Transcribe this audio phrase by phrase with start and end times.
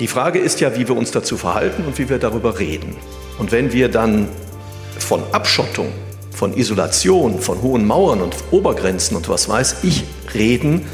[0.00, 2.96] Die Frage ist ja, wie wir uns dazu verhalten und wie wir darüber reden.
[3.38, 4.28] Und wenn wir dann
[4.98, 5.92] von Abschottung,
[6.34, 10.86] von Isolation, von hohen Mauern und Obergrenzen und was weiß ich reden,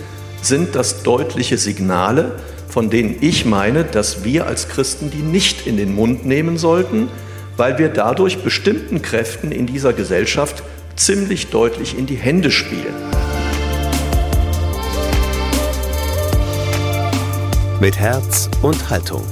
[0.43, 2.37] sind das deutliche Signale,
[2.69, 7.09] von denen ich meine, dass wir als Christen die nicht in den Mund nehmen sollten,
[7.57, 10.63] weil wir dadurch bestimmten Kräften in dieser Gesellschaft
[10.97, 12.95] ziemlich deutlich in die Hände spielen.
[17.81, 19.25] Mit Herz und Haltung.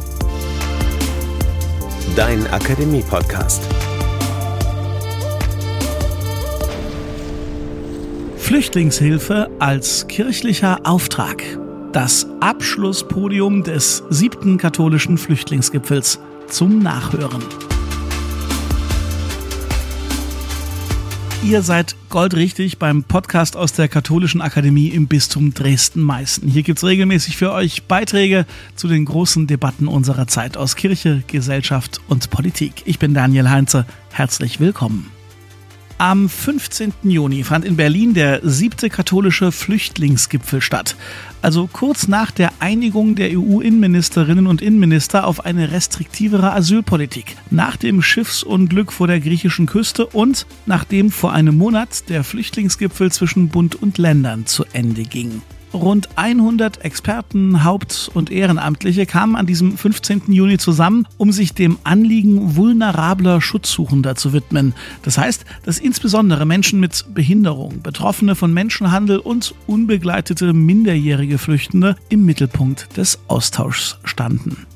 [2.14, 3.60] Dein Akademie-Podcast.
[8.36, 11.42] Flüchtlingshilfe als kirchlicher Auftrag.
[11.90, 17.42] Das Abschlusspodium des siebten katholischen Flüchtlingsgipfels zum Nachhören.
[21.46, 26.48] Ihr seid goldrichtig beim Podcast aus der Katholischen Akademie im Bistum Dresden-Meißen.
[26.48, 31.22] Hier gibt es regelmäßig für euch Beiträge zu den großen Debatten unserer Zeit aus Kirche,
[31.28, 32.82] Gesellschaft und Politik.
[32.84, 33.86] Ich bin Daniel Heinze.
[34.10, 35.15] Herzlich willkommen.
[35.98, 36.92] Am 15.
[37.04, 40.94] Juni fand in Berlin der siebte katholische Flüchtlingsgipfel statt.
[41.40, 47.36] Also kurz nach der Einigung der EU-Innenministerinnen und Innenminister auf eine restriktivere Asylpolitik.
[47.50, 53.48] Nach dem Schiffsunglück vor der griechischen Küste und nachdem vor einem Monat der Flüchtlingsgipfel zwischen
[53.48, 55.40] Bund und Ländern zu Ende ging.
[55.76, 60.32] Rund 100 Experten, Haupt- und Ehrenamtliche kamen an diesem 15.
[60.32, 64.74] Juni zusammen, um sich dem Anliegen vulnerabler Schutzsuchender zu widmen.
[65.02, 72.24] Das heißt, dass insbesondere Menschen mit Behinderung, Betroffene von Menschenhandel und unbegleitete minderjährige Flüchtende im
[72.24, 74.66] Mittelpunkt des Austauschs standen.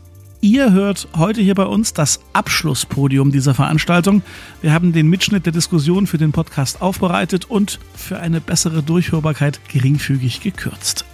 [0.43, 4.23] Ihr hört heute hier bei uns das Abschlusspodium dieser Veranstaltung.
[4.63, 9.61] Wir haben den Mitschnitt der Diskussion für den Podcast aufbereitet und für eine bessere Durchhörbarkeit
[9.69, 11.05] geringfügig gekürzt.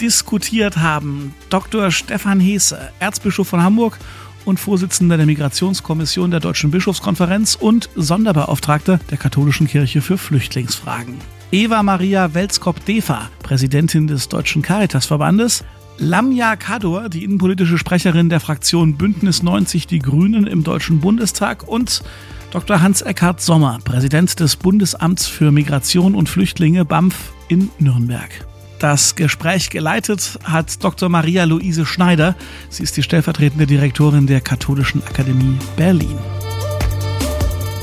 [0.00, 1.90] Diskutiert haben Dr.
[1.90, 3.98] Stefan Heese, Erzbischof von Hamburg
[4.44, 11.16] und Vorsitzender der Migrationskommission der Deutschen Bischofskonferenz und Sonderbeauftragter der Katholischen Kirche für Flüchtlingsfragen.
[11.50, 15.64] Eva Maria Welskop-Defa, Präsidentin des Deutschen Caritasverbandes,
[15.98, 22.02] Lamia Kador, die innenpolitische Sprecherin der Fraktion Bündnis 90 Die Grünen im Deutschen Bundestag und
[22.50, 22.82] Dr.
[22.82, 28.46] Hans-Eckhard Sommer, Präsident des Bundesamts für Migration und Flüchtlinge BAMF in Nürnberg.
[28.78, 31.08] Das Gespräch geleitet hat Dr.
[31.08, 32.36] Maria Luise Schneider.
[32.68, 36.18] Sie ist die stellvertretende Direktorin der Katholischen Akademie Berlin.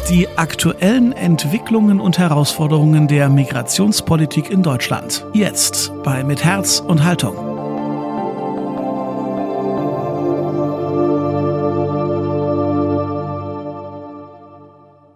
[0.10, 5.26] Die aktuellen Entwicklungen und Herausforderungen der Migrationspolitik in Deutschland.
[5.34, 7.53] Jetzt bei Mit Herz und Haltung.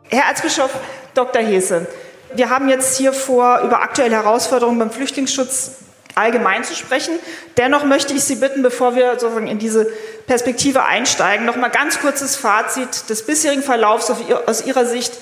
[0.10, 0.72] Herr Erzbischof
[1.14, 1.42] Dr.
[1.42, 1.86] Hese,
[2.34, 5.72] wir haben jetzt hier vor, über aktuelle Herausforderungen beim Flüchtlingsschutz
[6.16, 7.14] allgemein zu sprechen.
[7.58, 9.88] Dennoch möchte ich Sie bitten, bevor wir sozusagen in diese
[10.26, 14.10] Perspektive einsteigen, noch mal ganz kurzes Fazit des bisherigen Verlaufs
[14.46, 15.14] aus Ihrer Sicht,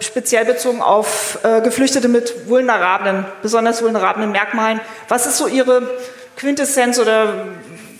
[0.00, 4.80] speziell bezogen auf äh, Geflüchtete mit vulnerablen, besonders vulnerablen Merkmalen.
[5.08, 5.88] Was ist so Ihre
[6.36, 7.48] Quintessenz oder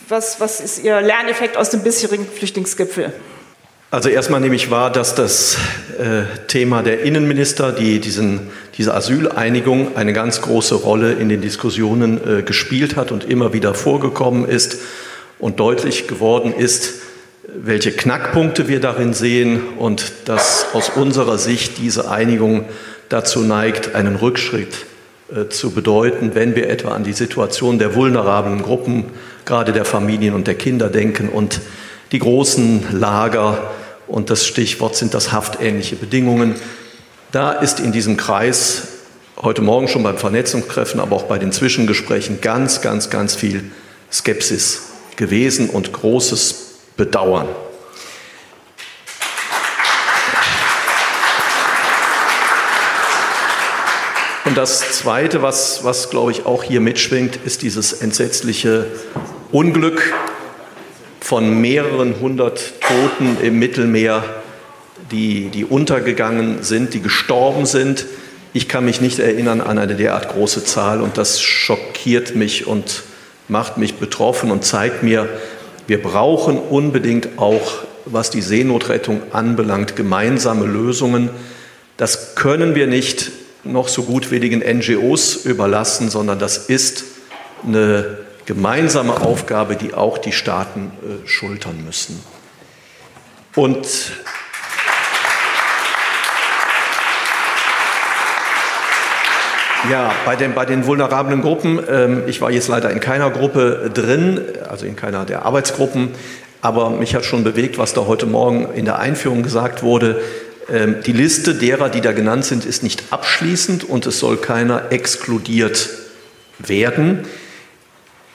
[0.08, 3.12] was, was ist Ihr Lerneffekt aus dem bisherigen Flüchtlingsgipfel?
[3.92, 5.58] Also erstmal nehme ich wahr, dass das
[5.98, 8.40] äh, Thema der Innenminister, die diesen,
[8.78, 13.74] diese Asyleinigung, eine ganz große Rolle in den Diskussionen äh, gespielt hat und immer wieder
[13.74, 14.78] vorgekommen ist
[15.38, 17.02] und deutlich geworden ist,
[17.54, 22.64] welche Knackpunkte wir darin sehen und dass aus unserer Sicht diese Einigung
[23.10, 24.86] dazu neigt, einen Rückschritt
[25.30, 29.04] äh, zu bedeuten, wenn wir etwa an die Situation der vulnerablen Gruppen,
[29.44, 31.60] gerade der Familien und der Kinder denken und
[32.10, 33.70] die großen Lager,
[34.06, 36.54] und das Stichwort sind das haftähnliche Bedingungen.
[37.30, 38.88] Da ist in diesem Kreis
[39.40, 43.70] heute Morgen schon beim Vernetzungstreffen, aber auch bei den Zwischengesprächen ganz, ganz, ganz viel
[44.10, 44.82] Skepsis
[45.16, 46.54] gewesen und großes
[46.96, 47.48] Bedauern.
[54.44, 58.86] Und das Zweite, was, was glaube ich auch hier mitschwingt, ist dieses entsetzliche
[59.50, 60.12] Unglück,
[61.32, 64.22] von mehreren hundert Toten im Mittelmeer,
[65.10, 68.04] die, die untergegangen sind, die gestorben sind.
[68.52, 73.04] Ich kann mich nicht erinnern an eine derart große Zahl und das schockiert mich und
[73.48, 75.26] macht mich betroffen und zeigt mir,
[75.86, 81.30] wir brauchen unbedingt auch, was die Seenotrettung anbelangt, gemeinsame Lösungen.
[81.96, 83.30] Das können wir nicht
[83.64, 87.04] noch so gutwilligen NGOs überlassen, sondern das ist
[87.66, 92.22] eine gemeinsame Aufgabe, die auch die Staaten äh, schultern müssen.
[93.54, 93.86] Und
[99.90, 103.90] Ja, bei den, bei den vulnerablen Gruppen, ähm, ich war jetzt leider in keiner Gruppe
[103.92, 106.10] drin, also in keiner der Arbeitsgruppen,
[106.62, 110.22] Aber mich hat schon bewegt, was da heute Morgen in der Einführung gesagt wurde.
[110.70, 114.92] Ähm, die Liste derer, die da genannt sind, ist nicht abschließend und es soll keiner
[114.92, 115.90] exkludiert
[116.60, 117.26] werden.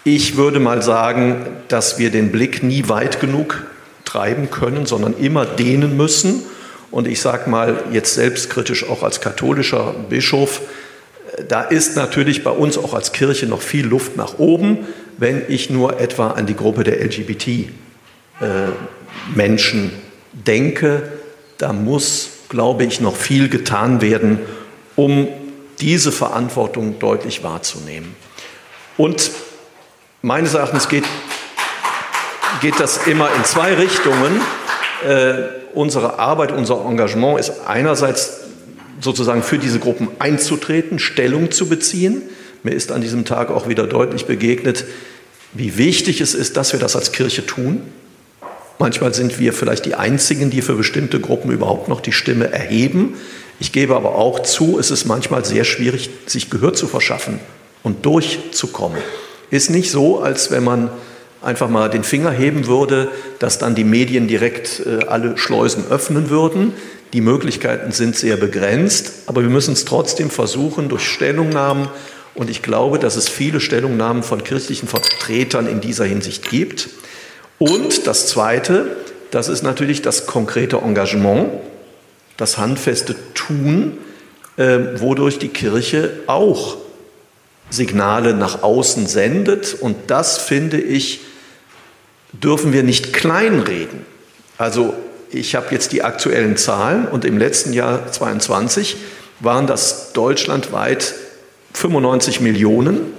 [0.09, 3.65] Ich würde mal sagen, dass wir den Blick nie weit genug
[4.05, 6.43] treiben können, sondern immer dehnen müssen.
[6.91, 10.61] Und ich sage mal jetzt selbstkritisch auch als katholischer Bischof,
[11.49, 14.87] da ist natürlich bei uns auch als Kirche noch viel Luft nach oben,
[15.17, 19.89] wenn ich nur etwa an die Gruppe der LGBT-Menschen äh,
[20.31, 21.03] denke.
[21.57, 24.39] Da muss, glaube ich, noch viel getan werden,
[24.95, 25.27] um
[25.81, 28.15] diese Verantwortung deutlich wahrzunehmen.
[28.95, 29.31] Und
[30.21, 31.05] meines Erachtens geht,
[32.61, 34.41] geht das immer in zwei Richtungen.
[35.07, 35.43] Äh,
[35.73, 38.41] unsere Arbeit, unser Engagement ist einerseits
[38.99, 42.23] sozusagen für diese Gruppen einzutreten, Stellung zu beziehen.
[42.63, 44.85] Mir ist an diesem Tag auch wieder deutlich begegnet,
[45.53, 47.81] wie wichtig es ist, dass wir das als Kirche tun.
[48.79, 53.15] Manchmal sind wir vielleicht die Einzigen, die für bestimmte Gruppen überhaupt noch die Stimme erheben.
[53.59, 57.39] Ich gebe aber auch zu, es ist manchmal sehr schwierig, sich Gehör zu verschaffen
[57.81, 58.99] und durchzukommen.
[59.49, 60.89] Ist nicht so, als wenn man
[61.41, 63.09] einfach mal den Finger heben würde,
[63.39, 66.73] dass dann die Medien direkt äh, alle Schleusen öffnen würden.
[67.13, 71.87] Die Möglichkeiten sind sehr begrenzt, aber wir müssen es trotzdem versuchen durch Stellungnahmen.
[72.35, 76.89] Und ich glaube, dass es viele Stellungnahmen von kirchlichen Vertretern in dieser Hinsicht gibt.
[77.57, 78.97] Und das Zweite,
[79.31, 81.49] das ist natürlich das konkrete Engagement,
[82.35, 83.97] das handfeste Tun,
[84.57, 86.77] äh, wodurch die Kirche auch
[87.69, 89.73] Signale nach außen sendet.
[89.73, 91.21] Und das, finde ich,
[92.31, 94.05] dürfen wir nicht kleinreden.
[94.57, 94.93] Also
[95.29, 98.97] ich habe jetzt die aktuellen Zahlen und im letzten Jahr 22
[99.39, 101.13] waren das deutschlandweit
[101.73, 103.13] 95 Millionen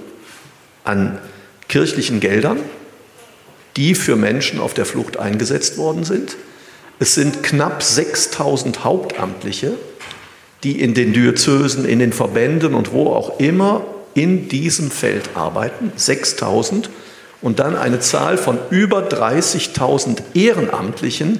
[0.83, 1.19] an
[1.67, 2.59] kirchlichen Geldern,
[3.77, 6.35] die für Menschen auf der Flucht eingesetzt worden sind.
[6.99, 9.73] Es sind knapp 6000 Hauptamtliche,
[10.63, 15.91] die in den Diözesen, in den Verbänden und wo auch immer in diesem Feld arbeiten.
[15.95, 16.89] 6000
[17.41, 21.39] und dann eine Zahl von über 30.000 Ehrenamtlichen,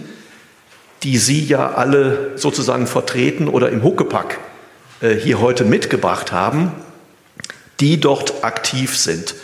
[1.04, 4.39] die Sie ja alle sozusagen vertreten oder im Huckepack
[5.01, 6.71] äh, hier heute mitgebracht haben,
[7.80, 9.36] die dort aktiv sind.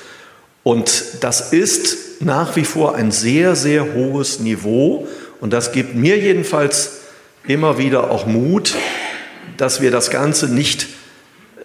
[0.63, 5.07] Und das ist nach wie vor ein sehr, sehr hohes Niveau
[5.39, 7.01] und das gibt mir jedenfalls
[7.48, 8.74] immer wieder auch Mut,
[9.57, 10.88] dass wir das Ganze nicht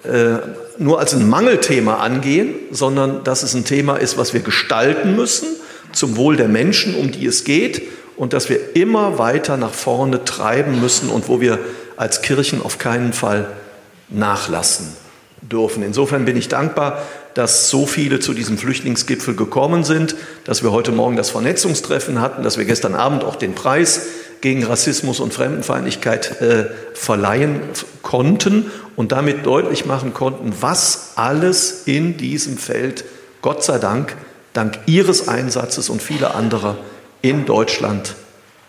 [0.04, 0.38] äh,
[0.80, 5.46] nur als ein Mangelthema angehen, sondern dass es ein Thema ist, was wir gestalten müssen
[5.92, 7.82] zum Wohl der Menschen, um die es geht
[8.16, 11.58] und dass wir immer weiter nach vorne treiben müssen und wo wir
[11.96, 13.48] als Kirchen auf keinen Fall
[14.08, 14.88] nachlassen
[15.42, 15.82] dürfen.
[15.82, 17.02] Insofern bin ich dankbar,
[17.34, 22.42] dass so viele zu diesem Flüchtlingsgipfel gekommen sind, dass wir heute Morgen das Vernetzungstreffen hatten,
[22.42, 24.06] dass wir gestern Abend auch den Preis
[24.40, 27.60] gegen Rassismus und Fremdenfeindlichkeit äh, verleihen
[28.02, 33.04] konnten und damit deutlich machen konnten, was alles in diesem Feld,
[33.42, 34.16] Gott sei Dank,
[34.52, 36.76] dank Ihres Einsatzes und vieler anderer
[37.22, 38.14] in Deutschland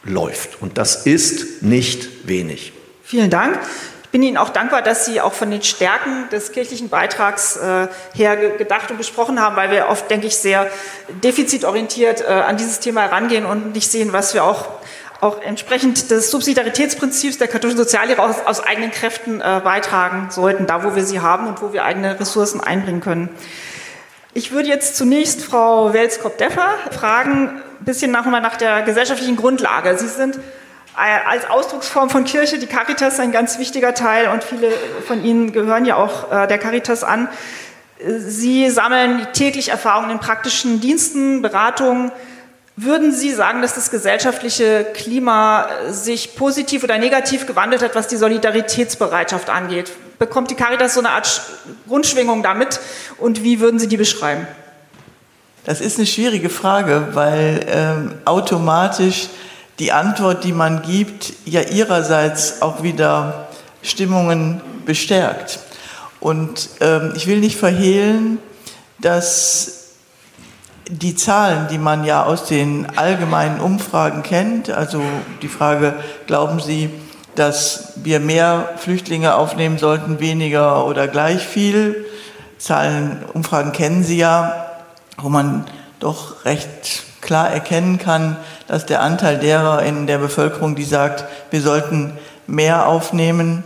[0.04, 0.62] läuft.
[0.62, 2.74] Und das ist nicht wenig.
[3.04, 3.60] Vielen Dank.
[4.04, 7.88] Ich bin Ihnen auch dankbar, dass Sie auch von den Stärken des kirchlichen Beitrags äh,
[8.14, 10.70] her gedacht und besprochen haben, weil wir oft, denke ich, sehr
[11.24, 14.68] defizitorientiert äh, an dieses Thema herangehen und nicht sehen, was wir auch
[15.22, 20.84] auch entsprechend des Subsidiaritätsprinzips der katholischen Soziallehre aus, aus eigenen Kräften äh, beitragen sollten, da
[20.84, 23.30] wo wir sie haben und wo wir eigene Ressourcen einbringen können.
[24.34, 29.96] Ich würde jetzt zunächst Frau Welskop-Deffer fragen, ein bisschen nach, nach der gesellschaftlichen Grundlage.
[29.98, 34.72] Sie sind äh, als Ausdrucksform von Kirche die Caritas ein ganz wichtiger Teil und viele
[35.06, 37.30] von Ihnen gehören ja auch äh, der Caritas an.
[38.04, 42.12] Sie sammeln täglich Erfahrungen in praktischen Diensten, Beratungen,
[42.84, 48.18] würden Sie sagen, dass das gesellschaftliche Klima sich positiv oder negativ gewandelt hat, was die
[48.18, 49.92] Solidaritätsbereitschaft angeht?
[50.18, 51.42] Bekommt die Caritas so eine Art
[51.88, 52.80] Grundschwingung damit
[53.18, 54.48] und wie würden Sie die beschreiben?
[55.64, 59.30] Das ist eine schwierige Frage, weil ähm, automatisch
[59.78, 63.48] die Antwort, die man gibt, ja ihrerseits auch wieder
[63.84, 65.60] Stimmungen bestärkt.
[66.20, 68.40] Und ähm, ich will nicht verhehlen,
[69.00, 69.81] dass
[70.92, 75.02] die Zahlen, die man ja aus den allgemeinen Umfragen kennt, also
[75.42, 75.94] die Frage,
[76.28, 76.90] glauben Sie,
[77.36, 82.06] dass wir mehr Flüchtlinge aufnehmen sollten, weniger oder gleich viel?
[82.58, 84.68] Zahlen, Umfragen kennen Sie ja,
[85.18, 85.66] wo man
[86.00, 88.36] doch recht klar erkennen kann,
[88.68, 92.18] dass der Anteil derer in der Bevölkerung, die sagt, wir sollten
[92.48, 93.64] mehr aufnehmen,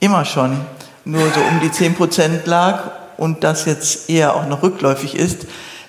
[0.00, 0.60] immer schon
[1.04, 5.46] nur so um die 10 Prozent lag und das jetzt eher auch noch rückläufig ist.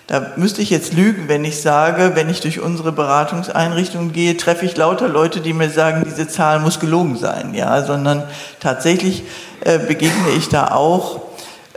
[0.09, 4.65] Da müsste ich jetzt lügen, wenn ich sage, wenn ich durch unsere Beratungseinrichtungen gehe, treffe
[4.65, 8.23] ich lauter Leute, die mir sagen, diese Zahl muss gelogen sein, ja, sondern
[8.59, 9.21] tatsächlich
[9.61, 11.21] äh, begegne ich da auch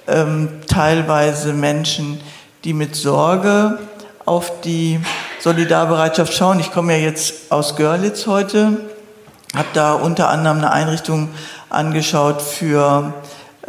[0.09, 2.23] ähm, teilweise Menschen,
[2.65, 3.79] die mit Sorge
[4.25, 4.99] auf die
[5.41, 6.59] Solidarbereitschaft schauen.
[6.59, 8.79] Ich komme ja jetzt aus Görlitz heute,
[9.55, 11.29] habe da unter anderem eine Einrichtung
[11.69, 13.12] angeschaut für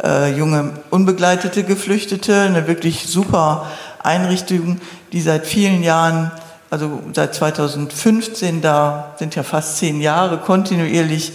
[0.02, 3.66] äh, junge unbegleitete Geflüchtete, eine wirklich super
[4.04, 4.80] Einrichtung,
[5.12, 6.30] die seit vielen Jahren,
[6.70, 11.32] also seit 2015, da sind ja fast zehn Jahre kontinuierlich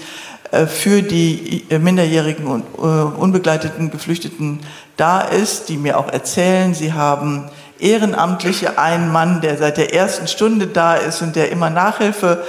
[0.51, 4.61] äh, für die äh, minderjährigen und äh, unbegleiteten Geflüchteten
[4.97, 7.49] da ist, die mir auch erzählen, sie haben
[7.79, 12.43] Ehrenamtliche, einen Mann, der seit der ersten Stunde da ist und der immer Nachhilfe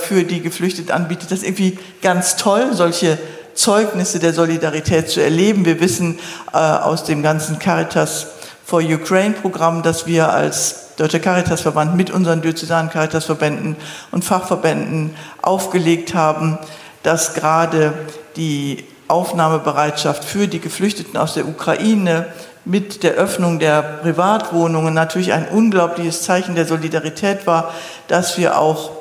[0.00, 1.30] für die Geflüchteten anbietet.
[1.30, 3.18] Das ist irgendwie ganz toll, solche
[3.52, 5.66] Zeugnisse der Solidarität zu erleben.
[5.66, 6.18] Wir wissen
[6.50, 8.28] aus dem ganzen Caritas
[8.70, 13.74] for Ukraine Programm, das wir als Deutscher Caritasverband mit unseren diözesanen Caritasverbänden
[14.12, 16.56] und Fachverbänden aufgelegt haben,
[17.02, 17.92] dass gerade
[18.36, 22.26] die Aufnahmebereitschaft für die Geflüchteten aus der Ukraine
[22.64, 27.74] mit der Öffnung der Privatwohnungen natürlich ein unglaubliches Zeichen der Solidarität war,
[28.06, 28.92] dass wir auch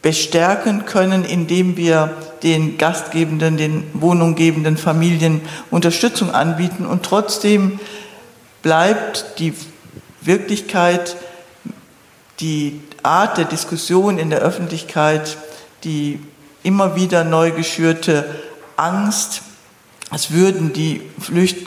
[0.00, 7.78] bestärken können, indem wir den gastgebenden, den wohnunggebenden Familien Unterstützung anbieten und trotzdem
[8.66, 9.54] bleibt die
[10.22, 11.14] Wirklichkeit,
[12.40, 15.36] die Art der Diskussion in der Öffentlichkeit,
[15.84, 16.18] die
[16.64, 18.28] immer wieder neu geschürte
[18.76, 19.42] Angst,
[20.12, 21.00] es würden die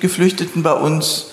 [0.02, 1.28] Geflüchteten bei uns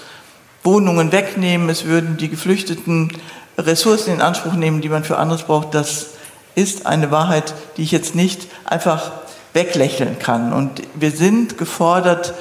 [0.63, 3.11] Wohnungen wegnehmen, es würden die Geflüchteten
[3.59, 6.11] Ressourcen in Anspruch nehmen, die man für anderes braucht, das
[6.55, 9.11] ist eine Wahrheit, die ich jetzt nicht einfach
[9.53, 10.53] weglächeln kann.
[10.53, 12.35] Und wir sind gefordert,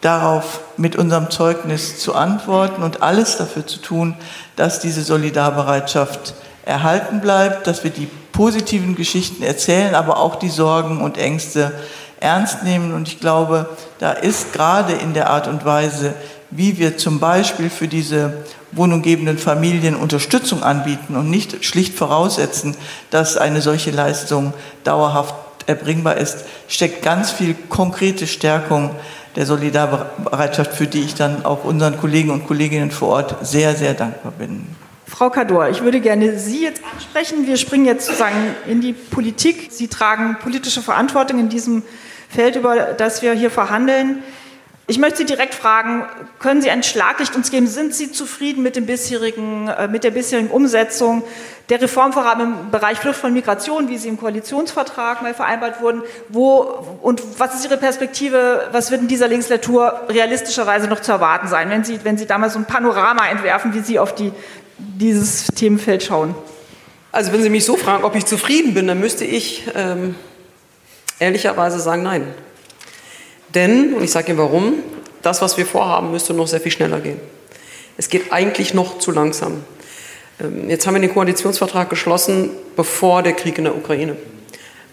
[0.00, 4.14] darauf mit unserem Zeugnis zu antworten und alles dafür zu tun,
[4.56, 11.00] dass diese Solidarbereitschaft erhalten bleibt, dass wir die positiven Geschichten erzählen, aber auch die Sorgen
[11.00, 11.72] und Ängste
[12.20, 12.92] ernst nehmen.
[12.92, 16.14] Und ich glaube, da ist gerade in der Art und Weise,
[16.50, 22.76] wie wir zum Beispiel für diese wohnunggebenden Familien Unterstützung anbieten und nicht schlicht voraussetzen,
[23.10, 24.52] dass eine solche Leistung
[24.84, 25.34] dauerhaft
[25.66, 28.90] erbringbar ist, steckt ganz viel konkrete Stärkung
[29.36, 33.94] der Solidarbereitschaft, für die ich dann auch unseren Kollegen und Kolleginnen vor Ort sehr, sehr
[33.94, 34.66] dankbar bin.
[35.06, 37.46] Frau Kador, ich würde gerne Sie jetzt ansprechen.
[37.46, 39.68] Wir springen jetzt sozusagen in die Politik.
[39.70, 41.82] Sie tragen politische Verantwortung in diesem
[42.28, 44.22] Feld, über das wir hier verhandeln.
[44.90, 46.06] Ich möchte Sie direkt fragen,
[46.38, 47.66] können Sie ein Schlaglicht uns geben?
[47.66, 51.24] Sind Sie zufrieden mit, dem bisherigen, äh, mit der bisherigen Umsetzung
[51.68, 56.02] der Reformvorhaben im Bereich Flucht von Migration, wie sie im Koalitionsvertrag mal vereinbart wurden?
[56.30, 56.60] Wo,
[57.02, 58.68] und was ist Ihre Perspektive?
[58.72, 62.54] Was wird in dieser Legislatur realistischerweise noch zu erwarten sein, wenn Sie, wenn Sie damals
[62.54, 64.32] so ein Panorama entwerfen, wie Sie auf die,
[64.78, 66.34] dieses Themenfeld schauen?
[67.12, 70.14] Also wenn Sie mich so fragen, ob ich zufrieden bin, dann müsste ich ähm,
[71.18, 72.26] ehrlicherweise sagen, nein.
[73.54, 74.74] Denn, und ich sage Ihnen warum,
[75.22, 77.20] das, was wir vorhaben, müsste noch sehr viel schneller gehen.
[77.96, 79.64] Es geht eigentlich noch zu langsam.
[80.40, 84.16] Ähm, jetzt haben wir den Koalitionsvertrag geschlossen, bevor der Krieg in der Ukraine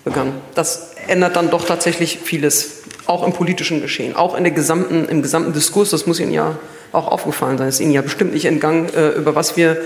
[0.04, 0.34] begann.
[0.54, 5.22] Das ändert dann doch tatsächlich vieles, auch im politischen Geschehen, auch in der gesamten, im
[5.22, 5.92] gesamten Diskurs.
[5.92, 6.58] Das muss Ihnen ja
[6.92, 7.68] auch aufgefallen sein.
[7.68, 9.78] Das ist Ihnen ja bestimmt nicht entgangen, äh, über was wir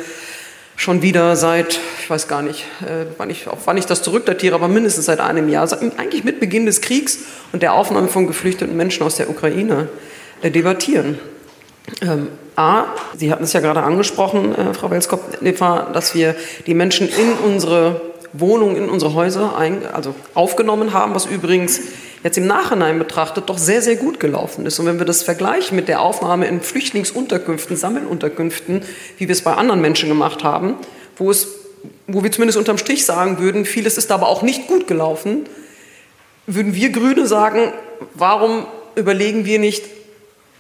[0.80, 4.70] schon wieder seit, ich weiß gar nicht, äh, wann, ich, wann ich das zurückdatiere, aber
[4.70, 5.68] mindestens seit einem Jahr,
[5.98, 7.20] eigentlich mit Beginn des Kriegs
[7.52, 9.90] und der Aufnahme von geflüchteten Menschen aus der Ukraine
[10.42, 11.20] äh, debattieren.
[12.02, 12.86] Ähm, A,
[13.18, 15.40] Sie hatten es ja gerade angesprochen, äh, Frau Welskop,
[15.94, 16.34] dass wir
[16.66, 18.00] die Menschen in unsere
[18.32, 21.82] Wohnungen, in unsere Häuser ein, also aufgenommen haben, was übrigens
[22.24, 24.80] jetzt im Nachhinein betrachtet doch sehr, sehr gut gelaufen ist.
[24.80, 28.82] Und wenn wir das vergleichen mit der Aufnahme in Flüchtlingsunterkünften, Sammelunterkünften,
[29.18, 30.76] wie wir es bei anderen Menschen gemacht haben,
[31.18, 31.48] wo, es,
[32.08, 35.46] wo wir zumindest unterm Strich sagen würden, vieles ist aber auch nicht gut gelaufen,
[36.48, 37.72] würden wir Grüne sagen,
[38.14, 39.84] warum überlegen wir nicht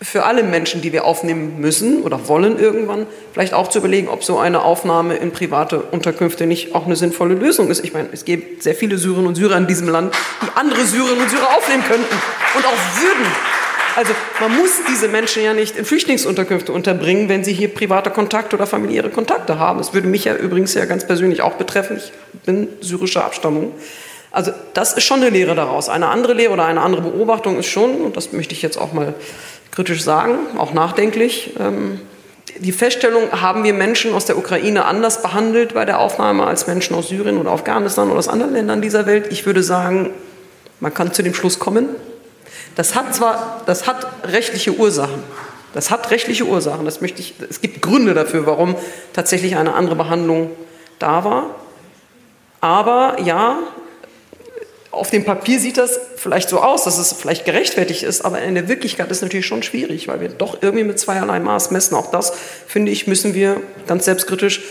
[0.01, 4.23] für alle Menschen, die wir aufnehmen müssen oder wollen irgendwann, vielleicht auch zu überlegen, ob
[4.23, 7.83] so eine Aufnahme in private Unterkünfte nicht auch eine sinnvolle Lösung ist.
[7.83, 11.23] Ich meine, es gibt sehr viele Syrerinnen und Syrer in diesem Land, die andere Syrerinnen
[11.23, 12.15] und Syrer aufnehmen könnten
[12.55, 13.25] und auch würden.
[13.95, 18.55] Also man muss diese Menschen ja nicht in Flüchtlingsunterkünfte unterbringen, wenn sie hier private Kontakte
[18.55, 19.79] oder familiäre Kontakte haben.
[19.79, 21.97] Das würde mich ja übrigens ja ganz persönlich auch betreffen.
[21.97, 22.13] Ich
[22.45, 23.73] bin syrischer Abstammung.
[24.31, 25.89] Also das ist schon eine Lehre daraus.
[25.89, 28.93] Eine andere Lehre oder eine andere Beobachtung ist schon, und das möchte ich jetzt auch
[28.93, 29.15] mal
[29.71, 31.53] kritisch sagen, auch nachdenklich.
[31.59, 31.99] Ähm,
[32.59, 36.95] die Feststellung, haben wir Menschen aus der Ukraine anders behandelt bei der Aufnahme als Menschen
[36.95, 39.27] aus Syrien oder Afghanistan oder aus anderen Ländern dieser Welt?
[39.31, 40.09] Ich würde sagen,
[40.79, 41.87] man kann zu dem Schluss kommen.
[42.75, 45.23] Das hat zwar, das hat rechtliche Ursachen.
[45.73, 46.85] Das hat rechtliche Ursachen.
[46.85, 48.75] Das möchte ich, es gibt Gründe dafür, warum
[49.13, 50.51] tatsächlich eine andere Behandlung
[50.97, 51.55] da war.
[52.61, 53.59] Aber ja,
[54.91, 58.55] auf dem Papier sieht das vielleicht so aus, dass es vielleicht gerechtfertigt ist, aber in
[58.55, 61.95] der Wirklichkeit ist es natürlich schon schwierig, weil wir doch irgendwie mit zweierlei Maß messen.
[61.95, 62.33] Auch das,
[62.65, 64.61] finde ich, müssen wir ganz selbstkritisch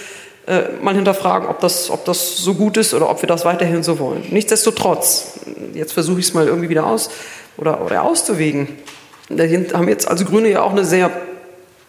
[0.49, 3.85] äh, mal hinterfragen, ob das, ob das so gut ist oder ob wir das weiterhin
[3.85, 4.25] so wollen.
[4.31, 5.41] Nichtsdestotrotz,
[5.75, 7.11] jetzt versuche ich es mal irgendwie wieder aus
[7.57, 8.69] oder, oder auszuwägen.
[9.29, 11.11] Da haben jetzt als Grüne ja auch eine sehr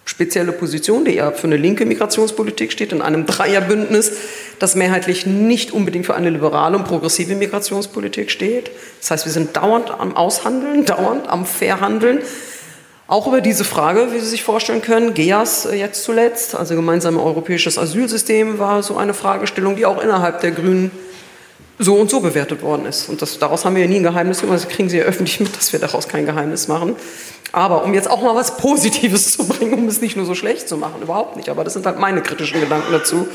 [0.09, 4.11] spezielle Position, die eher für eine linke Migrationspolitik steht, in einem Dreierbündnis,
[4.59, 8.71] das mehrheitlich nicht unbedingt für eine liberale und progressive Migrationspolitik steht.
[8.99, 12.19] Das heißt, wir sind dauernd am Aushandeln, dauernd am Verhandeln.
[13.07, 17.19] Auch über diese Frage, wie Sie sich vorstellen können, GEAS äh, jetzt zuletzt, also gemeinsame
[17.19, 20.91] europäisches Asylsystem, war so eine Fragestellung, die auch innerhalb der Grünen
[21.79, 23.09] so und so bewertet worden ist.
[23.09, 24.57] Und das, daraus haben wir ja nie ein Geheimnis gemacht.
[24.57, 26.95] Das kriegen Sie ja öffentlich mit, dass wir daraus kein Geheimnis machen.
[27.51, 30.69] Aber um jetzt auch mal was Positives zu bringen, um es nicht nur so schlecht
[30.69, 31.49] zu machen, überhaupt nicht.
[31.49, 33.27] Aber das sind halt meine kritischen Gedanken dazu.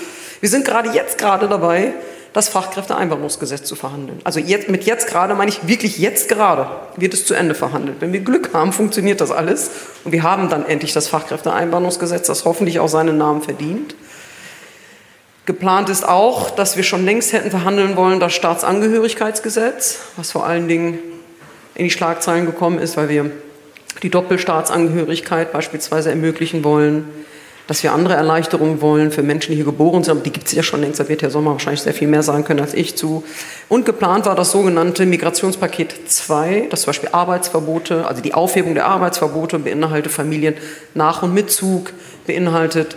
[0.44, 1.94] Wir sind gerade jetzt gerade dabei,
[2.34, 4.20] das Fachkräfteeinwanderungsgesetz zu verhandeln.
[4.24, 7.96] Also jetzt, mit jetzt gerade meine ich wirklich jetzt gerade wird es zu Ende verhandelt.
[8.00, 9.70] Wenn wir Glück haben, funktioniert das alles.
[10.04, 13.96] Und wir haben dann endlich das Fachkräfteeinwanderungsgesetz, das hoffentlich auch seinen Namen verdient.
[15.46, 20.68] Geplant ist auch, dass wir schon längst hätten verhandeln wollen, das Staatsangehörigkeitsgesetz, was vor allen
[20.68, 20.98] Dingen
[21.74, 23.30] in die Schlagzeilen gekommen ist, weil wir
[24.02, 27.08] die Doppelstaatsangehörigkeit beispielsweise ermöglichen wollen,
[27.66, 30.12] dass wir andere Erleichterungen wollen für Menschen, die hier geboren sind.
[30.12, 32.22] Aber die gibt es ja schon längst, da wird Herr Sommer wahrscheinlich sehr viel mehr
[32.22, 33.24] sagen können als ich zu.
[33.68, 38.86] Und geplant war das sogenannte Migrationspaket 2, das zum Beispiel Arbeitsverbote, also die Aufhebung der
[38.86, 40.54] Arbeitsverbote beinhaltet Familien
[40.94, 41.92] Nach- und Mitzug,
[42.26, 42.96] beinhaltet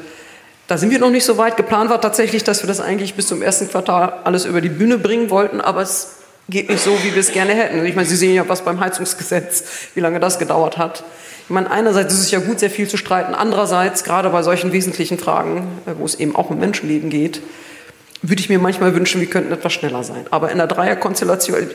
[0.67, 1.55] da sind wir noch nicht so weit.
[1.55, 4.97] Geplant war tatsächlich, dass wir das eigentlich bis zum ersten Quartal alles über die Bühne
[4.97, 6.17] bringen wollten, aber es
[6.49, 7.85] geht nicht so, wie wir es gerne hätten.
[7.85, 9.63] Ich meine, Sie sehen ja was beim Heizungsgesetz,
[9.95, 11.05] wie lange das gedauert hat.
[11.47, 13.33] Ich meine, einerseits ist es ja gut, sehr viel zu streiten.
[13.33, 17.41] Andererseits, gerade bei solchen wesentlichen Fragen, äh, wo es eben auch um Menschenleben geht,
[18.21, 20.25] würde ich mir manchmal wünschen, wir könnten etwas schneller sein.
[20.29, 21.69] Aber in der Dreierkonstellation,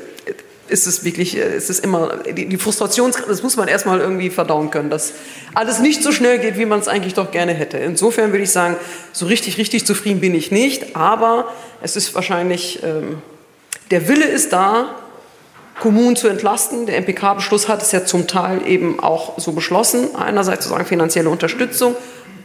[0.68, 4.28] ist es wirklich, äh, ist es immer, die, die Frustration, das muss man erstmal irgendwie
[4.28, 5.14] verdauen können, dass
[5.54, 7.78] alles nicht so schnell geht, wie man es eigentlich doch gerne hätte.
[7.78, 8.76] Insofern würde ich sagen,
[9.12, 13.22] so richtig, richtig zufrieden bin ich nicht, aber es ist wahrscheinlich, ähm,
[13.90, 14.96] der Wille ist da,
[15.82, 16.86] Kommunen zu entlasten.
[16.86, 20.14] Der MPK-Beschluss hat es ja zum Teil eben auch so beschlossen.
[20.14, 21.96] Einerseits sozusagen finanzielle Unterstützung,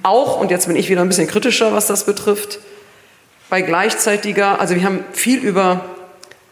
[0.01, 2.57] auch, und jetzt bin ich wieder ein bisschen kritischer, was das betrifft,
[3.51, 5.85] bei gleichzeitiger, also wir haben viel über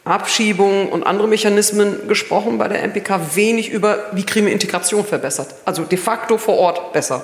[0.04, 5.56] Abschiebungen und andere Mechanismen gesprochen bei der MPK, wenig über, wie kriegen wir Integration verbessert.
[5.66, 7.24] Also de facto vor Ort besser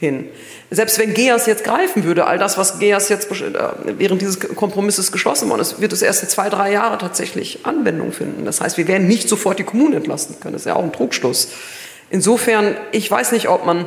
[0.00, 0.28] hin.
[0.70, 3.52] Selbst wenn GEAS jetzt greifen würde, all das, was GEAS jetzt äh,
[3.98, 8.12] während dieses Kompromisses geschlossen worden ist, wird es erst in zwei, drei Jahre tatsächlich Anwendung
[8.12, 8.46] finden.
[8.46, 10.54] Das heißt, wir werden nicht sofort die Kommunen entlasten können.
[10.54, 11.48] Das ist ja auch ein Trugschluss.
[12.08, 13.86] Insofern, ich weiß nicht, ob man,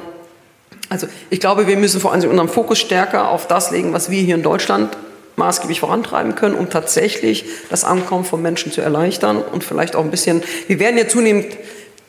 [0.87, 4.21] also ich glaube, wir müssen vor allem unseren Fokus stärker auf das legen, was wir
[4.21, 4.95] hier in Deutschland
[5.35, 10.11] maßgeblich vorantreiben können, um tatsächlich das Ankommen von Menschen zu erleichtern und vielleicht auch ein
[10.11, 11.47] bisschen, wir werden ja zunehmend,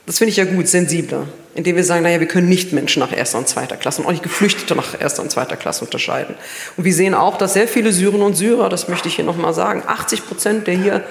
[0.07, 3.13] das finde ich ja gut, sensibler, indem wir sagen, naja, wir können nicht Menschen nach
[3.17, 6.35] erster und zweiter Klasse und auch nicht Geflüchtete nach erster und zweiter Klasse unterscheiden.
[6.77, 9.55] Und wir sehen auch, dass sehr viele Syrinnen und Syrer, das möchte ich hier nochmal
[9.55, 11.05] sagen, 80 Prozent der hier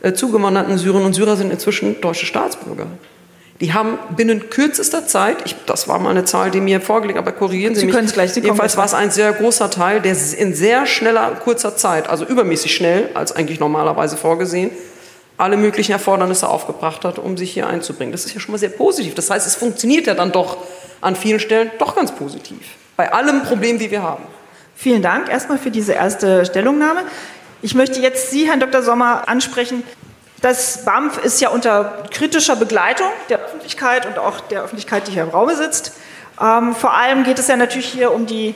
[0.00, 2.86] äh, zugewanderten Syrerinnen und Syrer sind inzwischen deutsche Staatsbürger.
[3.60, 7.32] Die haben binnen kürzester Zeit, ich, das war mal eine Zahl, die mir vorgelegt, aber
[7.32, 7.94] korrigieren Sie, Sie mich.
[7.94, 11.32] Können es gleich, Sie Jedenfalls war es ein sehr großer Teil, der in sehr schneller,
[11.42, 14.70] kurzer Zeit, also übermäßig schnell, als eigentlich normalerweise vorgesehen,
[15.38, 18.12] alle möglichen Erfordernisse aufgebracht hat, um sich hier einzubringen.
[18.12, 19.14] Das ist ja schon mal sehr positiv.
[19.14, 20.58] Das heißt, es funktioniert ja dann doch
[21.00, 22.58] an vielen Stellen doch ganz positiv.
[22.96, 24.24] Bei allem Problem, die wir haben.
[24.74, 27.02] Vielen Dank erstmal für diese erste Stellungnahme.
[27.62, 28.82] Ich möchte jetzt Sie, Herrn Dr.
[28.82, 29.84] Sommer, ansprechen.
[30.40, 35.22] Das BAMF ist ja unter kritischer Begleitung der Öffentlichkeit und auch der Öffentlichkeit, die hier
[35.22, 35.92] im Raum sitzt.
[36.40, 38.54] Ähm, vor allem geht es ja natürlich hier um die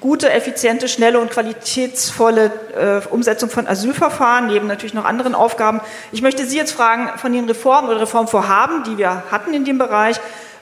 [0.00, 5.80] gute, effiziente, schnelle und qualitätsvolle äh, Umsetzung von Asylverfahren, neben natürlich noch anderen Aufgaben.
[6.12, 9.78] Ich möchte Sie jetzt fragen, von den Reformen oder Reformvorhaben, die wir hatten in dem
[9.78, 10.20] Bereich,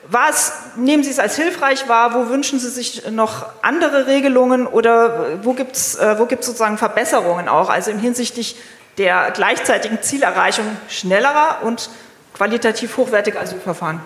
[0.09, 2.15] was nehmen Sie es als hilfreich wahr?
[2.15, 6.77] Wo wünschen Sie sich noch andere Regelungen oder wo gibt es äh, wo gibt's sozusagen
[6.77, 8.57] Verbesserungen auch, also im hinsichtlich
[8.99, 11.89] der gleichzeitigen Zielerreichung schnellerer und
[12.35, 14.01] qualitativ hochwertiger Asylverfahren?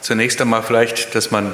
[0.00, 1.52] Zunächst einmal vielleicht, dass man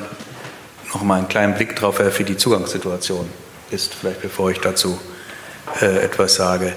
[0.95, 3.29] noch mal einen kleinen Blick drauf werfe, wie die Zugangssituation
[3.71, 4.99] ist, vielleicht bevor ich dazu
[5.81, 6.73] äh, etwas sage.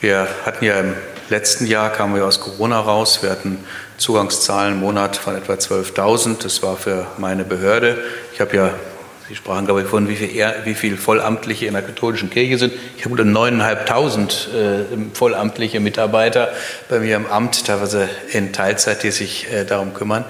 [0.00, 0.94] Wir hatten ja im
[1.28, 3.58] letzten Jahr, kamen wir aus Corona raus, wir hatten
[3.96, 6.42] Zugangszahlen im Monat von etwa 12.000.
[6.42, 7.98] Das war für meine Behörde.
[8.34, 8.70] Ich habe ja
[9.28, 12.72] Sie sprachen, glaube ich, von wie viel, wie viel Vollamtliche in der katholischen Kirche sind.
[12.96, 16.52] Ich habe unter 9.500 äh, vollamtliche Mitarbeiter
[16.88, 20.24] bei mir im Amt, teilweise in Teilzeit, die sich äh, darum kümmern.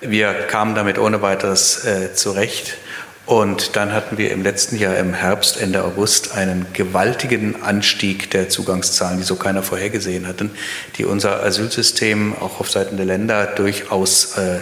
[0.00, 2.78] Wir kamen damit ohne weiteres äh, zurecht.
[3.26, 8.48] Und dann hatten wir im letzten Jahr im Herbst, Ende August, einen gewaltigen Anstieg der
[8.48, 10.50] Zugangszahlen, die so keiner vorhergesehen hatten,
[10.96, 14.60] die unser Asylsystem auch auf Seiten der Länder durchaus äh,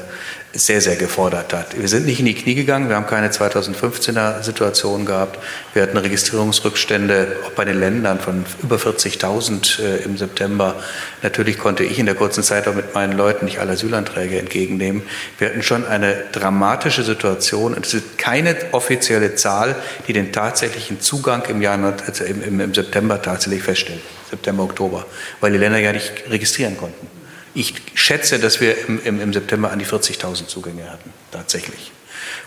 [0.54, 1.78] sehr, sehr gefordert hat.
[1.78, 5.38] Wir sind nicht in die Knie gegangen, wir haben keine 2015er Situation gehabt.
[5.74, 10.76] Wir hatten Registrierungsrückstände auch bei den Ländern von über 40.000 äh, im September.
[11.22, 15.02] Natürlich konnte ich in der kurzen Zeit auch mit meinen Leuten nicht alle Asylanträge entgegennehmen.
[15.38, 21.44] Wir hatten schon eine dramatische Situation es ist keine offizielle Zahl, die den tatsächlichen Zugang
[21.48, 24.00] im, Jahr, also im, im September tatsächlich feststellt.
[24.30, 25.06] September, Oktober,
[25.40, 27.17] weil die Länder ja nicht registrieren konnten.
[27.58, 31.90] Ich schätze, dass wir im, im, im September an die 40.000 Zugänge hatten, tatsächlich.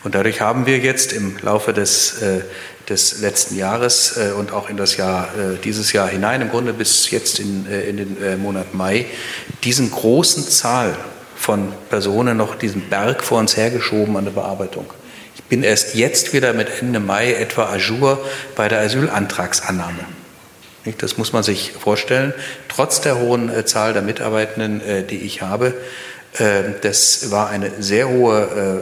[0.06, 2.40] Und dadurch haben wir jetzt im Laufe des, äh,
[2.88, 6.72] des letzten Jahres äh, und auch in das Jahr, äh, dieses Jahr hinein, im Grunde
[6.72, 9.06] bis jetzt in, in den Monat Mai,
[9.66, 10.98] diesen großen Zahl
[11.36, 14.86] von Personen noch diesen Berg vor uns hergeschoben an der Bearbeitung.
[15.36, 18.18] Ich bin erst jetzt wieder mit Ende Mai etwa à jour
[18.56, 20.21] bei der Asylantragsannahme.
[20.98, 22.34] Das muss man sich vorstellen.
[22.68, 25.76] Trotz der hohen äh, Zahl der Mitarbeitenden, äh, die ich habe,
[26.38, 28.82] äh, das war eine sehr hohe,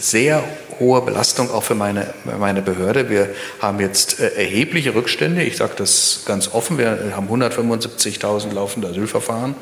[0.00, 0.42] sehr
[0.80, 3.08] hohe Belastung auch für meine, meine Behörde.
[3.08, 3.28] Wir
[3.60, 5.42] haben jetzt erhebliche Rückstände.
[5.42, 6.78] Ich sage das ganz offen.
[6.78, 9.54] Wir haben 175.000 laufende Asylverfahren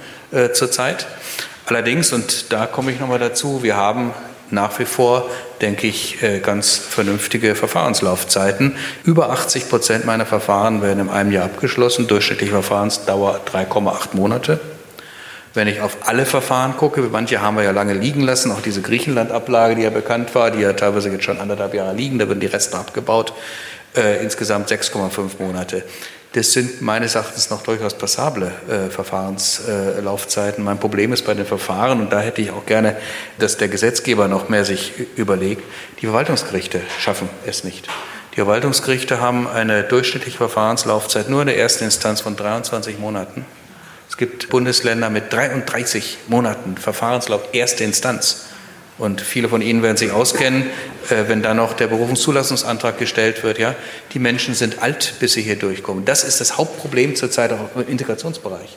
[0.52, 1.06] zurzeit.
[1.66, 4.14] Allerdings, und da komme ich nochmal dazu, wir haben
[4.52, 5.28] nach wie vor,
[5.60, 8.76] denke ich, äh, ganz vernünftige Verfahrenslaufzeiten.
[9.04, 14.60] Über 80 Prozent meiner Verfahren werden in einem Jahr abgeschlossen, durchschnittliche Verfahrensdauer 3,8 Monate.
[15.52, 18.82] Wenn ich auf alle Verfahren gucke, manche haben wir ja lange liegen lassen, auch diese
[18.82, 22.38] Griechenland-Ablage, die ja bekannt war, die ja teilweise jetzt schon anderthalb Jahre liegen, da werden
[22.38, 23.32] die Reste abgebaut,
[23.96, 25.82] äh, insgesamt 6,5 Monate.
[26.32, 30.62] Das sind meines Erachtens noch durchaus passable äh, Verfahrenslaufzeiten.
[30.62, 32.96] Äh, mein Problem ist bei den Verfahren, und da hätte ich auch gerne,
[33.38, 35.64] dass der Gesetzgeber noch mehr sich überlegt,
[36.00, 37.88] die Verwaltungsgerichte schaffen es nicht.
[38.32, 43.44] Die Verwaltungsgerichte haben eine durchschnittliche Verfahrenslaufzeit nur in der ersten Instanz von 23 Monaten.
[44.08, 48.49] Es gibt Bundesländer mit 33 Monaten Verfahrenslauf erste Instanz.
[49.00, 50.66] Und viele von Ihnen werden sich auskennen,
[51.08, 53.58] äh, wenn da noch der Berufungszulassungsantrag gestellt wird.
[53.58, 53.74] Ja,
[54.12, 56.04] die Menschen sind alt, bis sie hier durchkommen.
[56.04, 58.76] Das ist das Hauptproblem zurzeit auch im Integrationsbereich.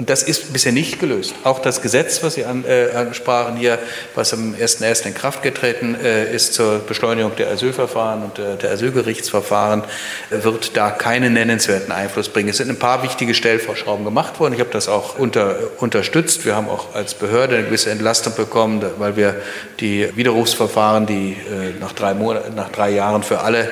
[0.00, 1.34] Und das ist bisher nicht gelöst.
[1.44, 3.78] Auch das Gesetz, was Sie äh, ansprachen hier,
[4.14, 5.04] was am 1.1.
[5.04, 9.82] in Kraft getreten äh, ist zur Beschleunigung der Asylverfahren und äh, der Asylgerichtsverfahren,
[10.30, 12.48] wird da keinen nennenswerten Einfluss bringen.
[12.48, 14.54] Es sind ein paar wichtige Stellvorschrauben gemacht worden.
[14.54, 16.46] Ich habe das auch unter, unterstützt.
[16.46, 19.42] Wir haben auch als Behörde eine gewisse Entlastung bekommen, weil wir
[19.80, 21.36] die Widerrufsverfahren, die
[21.78, 23.68] nach, drei Monaten, nach drei Jahren für alle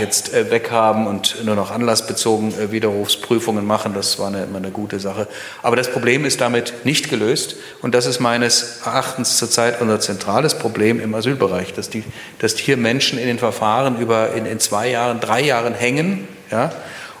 [0.00, 3.92] jetzt weghaben und nur noch anlassbezogen Widerrufsprüfungen machen.
[3.94, 5.28] Das war eine, eine gute Sache.
[5.62, 10.58] Aber das Problem ist damit nicht gelöst und das ist meines Erachtens zurzeit unser zentrales
[10.58, 12.02] Problem im Asylbereich, dass, die,
[12.40, 16.72] dass hier Menschen in den Verfahren über in, in zwei Jahren, drei Jahren hängen, ja,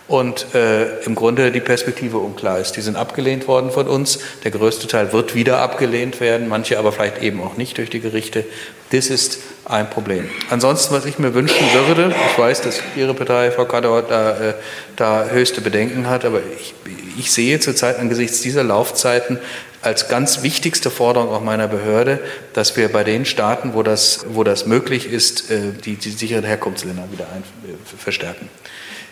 [0.06, 2.72] und äh, im Grunde die Perspektive unklar ist.
[2.72, 4.18] Die sind abgelehnt worden von uns.
[4.44, 8.00] Der größte Teil wird wieder abgelehnt werden, manche aber vielleicht eben auch nicht durch die
[8.00, 8.44] Gerichte.
[8.90, 10.28] Das ist ein Problem.
[10.50, 14.54] Ansonsten, was ich mir wünschen würde, ich weiß, dass Ihre Partei, Frau Kadauer, da, äh,
[14.96, 16.74] da höchste Bedenken hat, aber ich,
[17.18, 19.38] ich sehe zurzeit angesichts dieser Laufzeiten
[19.80, 22.20] als ganz wichtigste Forderung auch meiner Behörde,
[22.54, 26.44] dass wir bei den Staaten, wo das, wo das möglich ist, äh, die, die sicheren
[26.44, 28.48] Herkunftsländer wieder ein, äh, verstärken.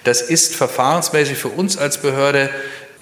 [0.05, 2.51] Das ist verfahrensmäßig für uns als Behörde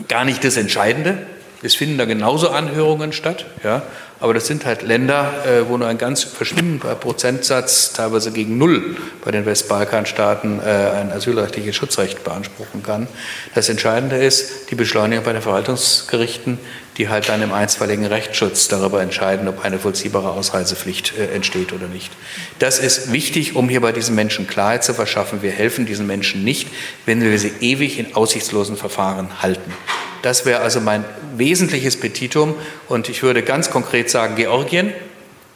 [0.09, 1.19] gar nicht das Entscheidende.
[1.63, 3.83] Es finden da genauso Anhörungen statt, ja,
[4.19, 8.97] aber das sind halt Länder, äh, wo nur ein ganz verschwindender Prozentsatz, teilweise gegen Null
[9.25, 13.09] bei den Westbalkanstaaten, äh, ein asylrechtliches Schutzrecht beanspruchen kann.
[13.55, 16.59] Das Entscheidende ist die Beschleunigung bei den Verwaltungsgerichten,
[16.97, 21.87] die halt dann im einstweiligen Rechtsschutz darüber entscheiden, ob eine vollziehbare Ausreisepflicht äh, entsteht oder
[21.87, 22.13] nicht.
[22.59, 25.41] Das ist wichtig, um hier bei diesen Menschen Klarheit zu verschaffen.
[25.41, 26.69] Wir helfen diesen Menschen nicht,
[27.07, 29.73] wenn wir sie ewig in aussichtslosen Verfahren halten.
[30.23, 31.05] Das wäre also mein
[31.37, 32.55] wesentliches Petitum.
[32.89, 34.93] Und ich würde ganz konkret sagen, Georgien,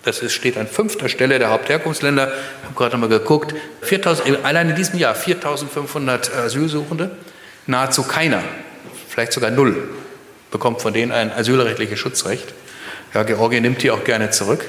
[0.05, 2.29] das ist, steht an fünfter Stelle der Hauptherkunftsländer.
[2.29, 3.55] Ich habe gerade mal geguckt.
[3.83, 7.11] 4000, allein in diesem Jahr 4.500 Asylsuchende.
[7.67, 8.43] Nahezu keiner,
[9.09, 9.89] vielleicht sogar null,
[10.51, 12.53] bekommt von denen ein asylrechtliches Schutzrecht.
[13.15, 14.65] Ja, Georgien nimmt die auch gerne zurück.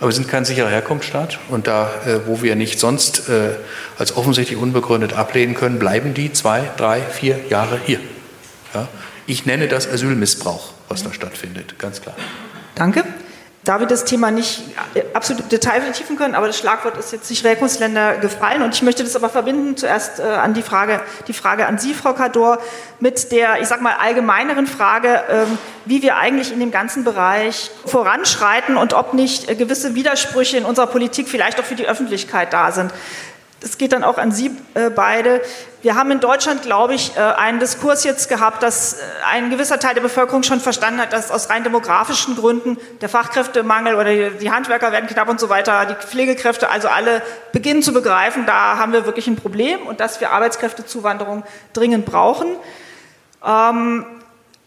[0.00, 1.38] Aber wir sind kein sicherer Herkunftsstaat.
[1.48, 3.50] Und da, äh, wo wir nicht sonst äh,
[3.98, 8.00] als offensichtlich unbegründet ablehnen können, bleiben die zwei, drei, vier Jahre hier.
[8.74, 8.88] Ja?
[9.26, 12.16] Ich nenne das Asylmissbrauch, was da stattfindet, ganz klar.
[12.74, 13.04] Danke.
[13.64, 14.62] da wir das Thema nicht
[14.94, 18.82] äh, absolut Detail vertiefen können, aber das Schlagwort ist jetzt nicht Herkunftsländer gefallen und ich
[18.82, 22.58] möchte das aber verbinden zuerst äh, an die Frage, die Frage an Sie, Frau Kador,
[22.98, 27.70] mit der, ich sag mal, allgemeineren Frage, ähm, wie wir eigentlich in dem ganzen Bereich
[27.86, 32.52] voranschreiten und ob nicht äh, gewisse Widersprüche in unserer Politik vielleicht auch für die Öffentlichkeit
[32.52, 32.92] da sind
[33.62, 35.40] das geht dann auch an Sie äh, beide.
[35.82, 38.96] Wir haben in Deutschland, glaube ich, äh, einen Diskurs jetzt gehabt, dass äh,
[39.28, 43.96] ein gewisser Teil der Bevölkerung schon verstanden hat, dass aus rein demografischen Gründen der Fachkräftemangel
[43.96, 48.46] oder die Handwerker werden knapp und so weiter, die Pflegekräfte, also alle beginnen zu begreifen,
[48.46, 51.42] da haben wir wirklich ein Problem und dass wir Arbeitskräftezuwanderung
[51.72, 52.54] dringend brauchen.
[53.44, 54.06] Ähm,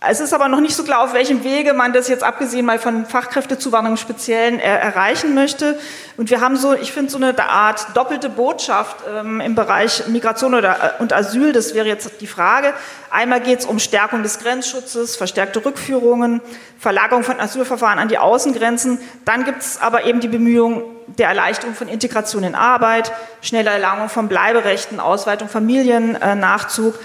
[0.02, 2.80] es ist aber noch nicht so klar, auf welchem Wege man das jetzt abgesehen mal
[2.80, 5.80] von Fachkräftezuwanderung Speziellen er erreichen möchte.
[6.18, 10.54] Und wir haben so, ich finde, so eine Art doppelte Botschaft ähm, im Bereich Migration
[10.54, 11.54] oder, äh, und Asyl.
[11.54, 12.74] Das wäre jetzt die Frage.
[13.10, 16.42] Einmal geht es um Stärkung des Grenzschutzes, verstärkte Rückführungen,
[16.78, 19.00] Verlagerung von Asylverfahren an die Außengrenzen.
[19.24, 24.10] Dann gibt es aber eben die Bemühungen der Erleichterung von Integration in Arbeit, schnelle Erlangung
[24.10, 27.00] von Bleiberechten, Ausweitung Familiennachzug.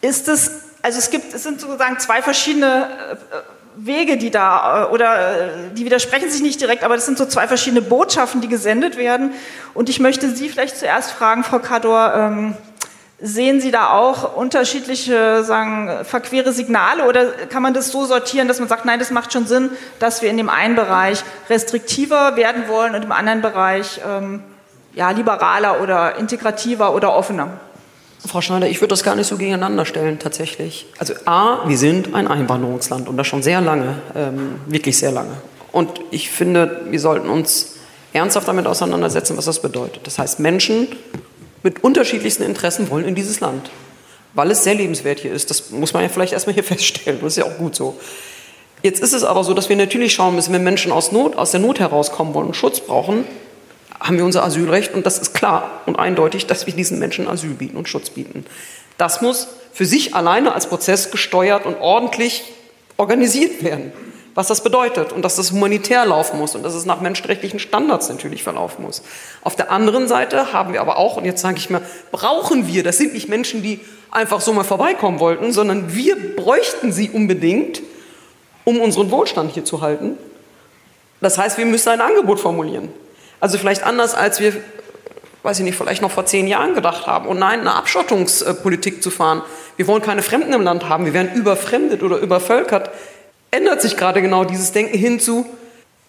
[0.00, 3.36] Ist es also es gibt, es sind sozusagen zwei verschiedene äh,
[3.76, 7.24] Wege, die da, äh, oder äh, die widersprechen sich nicht direkt, aber das sind so
[7.24, 9.32] zwei verschiedene Botschaften, die gesendet werden.
[9.72, 12.54] Und ich möchte Sie vielleicht zuerst fragen, Frau Kador, ähm,
[13.18, 18.58] sehen Sie da auch unterschiedliche, sagen, verquere Signale oder kann man das so sortieren, dass
[18.58, 19.70] man sagt, nein, das macht schon Sinn,
[20.00, 24.42] dass wir in dem einen Bereich restriktiver werden wollen und im anderen Bereich ähm,
[24.92, 27.48] ja, liberaler oder integrativer oder offener?
[28.28, 30.86] Frau Schneider, ich würde das gar nicht so gegeneinander stellen, tatsächlich.
[30.98, 35.32] Also A, wir sind ein Einwanderungsland und das schon sehr lange, ähm, wirklich sehr lange.
[35.72, 37.74] Und ich finde, wir sollten uns
[38.12, 40.06] ernsthaft damit auseinandersetzen, was das bedeutet.
[40.06, 40.88] Das heißt, Menschen
[41.62, 43.70] mit unterschiedlichsten Interessen wollen in dieses Land,
[44.34, 45.50] weil es sehr lebenswert hier ist.
[45.50, 47.18] Das muss man ja vielleicht erstmal hier feststellen.
[47.20, 47.98] Das ist ja auch gut so.
[48.82, 51.50] Jetzt ist es aber so, dass wir natürlich schauen müssen, wenn Menschen aus Not, aus
[51.50, 53.24] der Not herauskommen wollen und Schutz brauchen,
[54.04, 57.54] haben wir unser Asylrecht und das ist klar und eindeutig, dass wir diesen Menschen Asyl
[57.54, 58.44] bieten und Schutz bieten.
[58.98, 62.44] Das muss für sich alleine als Prozess gesteuert und ordentlich
[62.98, 63.92] organisiert werden.
[64.34, 68.08] Was das bedeutet und dass das humanitär laufen muss und dass es nach menschenrechtlichen Standards
[68.08, 69.02] natürlich verlaufen muss.
[69.42, 72.82] Auf der anderen Seite haben wir aber auch, und jetzt sage ich mal, brauchen wir,
[72.82, 77.80] das sind nicht Menschen, die einfach so mal vorbeikommen wollten, sondern wir bräuchten sie unbedingt,
[78.64, 80.18] um unseren Wohlstand hier zu halten.
[81.20, 82.90] Das heißt, wir müssen ein Angebot formulieren.
[83.44, 84.54] Also vielleicht anders, als wir,
[85.42, 87.28] weiß ich nicht, vielleicht noch vor zehn Jahren gedacht haben.
[87.28, 89.42] Und nein, eine Abschottungspolitik zu fahren.
[89.76, 91.04] Wir wollen keine Fremden im Land haben.
[91.04, 92.88] Wir werden überfremdet oder übervölkert.
[93.50, 95.44] Ändert sich gerade genau dieses Denken hinzu,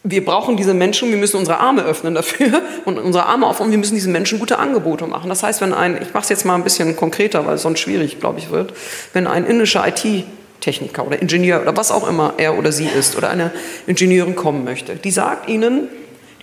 [0.01, 3.79] wir brauchen diese Menschen, wir müssen unsere Arme öffnen dafür und unsere Arme aufmachen, wir
[3.79, 5.27] müssen diesen Menschen gute Angebote machen.
[5.27, 7.81] Das heißt, wenn ein, ich mache es jetzt mal ein bisschen konkreter, weil es sonst
[7.81, 8.71] schwierig, glaube ich, wird,
[9.11, 13.29] wenn ein indischer IT-Techniker oder Ingenieur oder was auch immer er oder sie ist oder
[13.29, 13.51] eine
[13.87, 15.89] Ingenieurin kommen möchte, die sagt ihnen,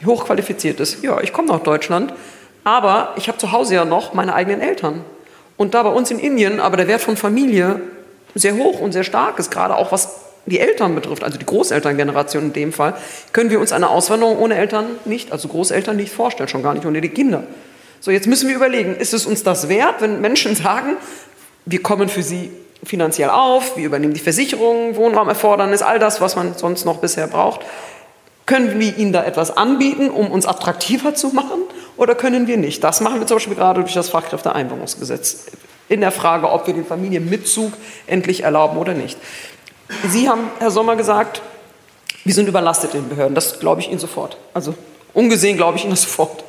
[0.07, 2.13] hochqualifiziert ist, ja, ich komme nach Deutschland,
[2.65, 5.05] aber ich habe zu Hause ja noch meine eigenen Eltern.
[5.57, 7.81] Und da bei uns in Indien aber der Wert von Familie
[8.35, 12.45] sehr hoch und sehr stark ist, gerade auch was die Eltern betrifft, also die Großelterngeneration
[12.45, 12.95] in dem Fall,
[13.33, 16.85] können wir uns eine Auswanderung ohne Eltern nicht, also Großeltern nicht vorstellen, schon gar nicht
[16.87, 17.45] ohne die Kinder.
[18.01, 20.97] So, jetzt müssen wir überlegen, ist es uns das wert, wenn Menschen sagen,
[21.65, 22.51] wir kommen für sie
[22.85, 27.61] finanziell auf, wir übernehmen die Versicherungen, Wohnraumerfordernis, all das, was man sonst noch bisher braucht.
[28.47, 31.63] Können wir ihnen da etwas anbieten, um uns attraktiver zu machen
[31.97, 32.83] oder können wir nicht?
[32.83, 35.47] Das machen wir zum Beispiel gerade durch das Fachkräfteeinwanderungsgesetz
[35.89, 37.73] in der Frage, ob wir den Familienmitzug
[38.07, 39.19] endlich erlauben oder nicht.
[40.09, 41.43] Sie haben, Herr Sommer, gesagt,
[42.25, 43.35] wir sind überlastet in den Behörden.
[43.35, 44.37] Das glaube ich Ihnen sofort.
[44.55, 44.75] Also
[45.13, 46.45] ungesehen glaube ich Ihnen das sofort.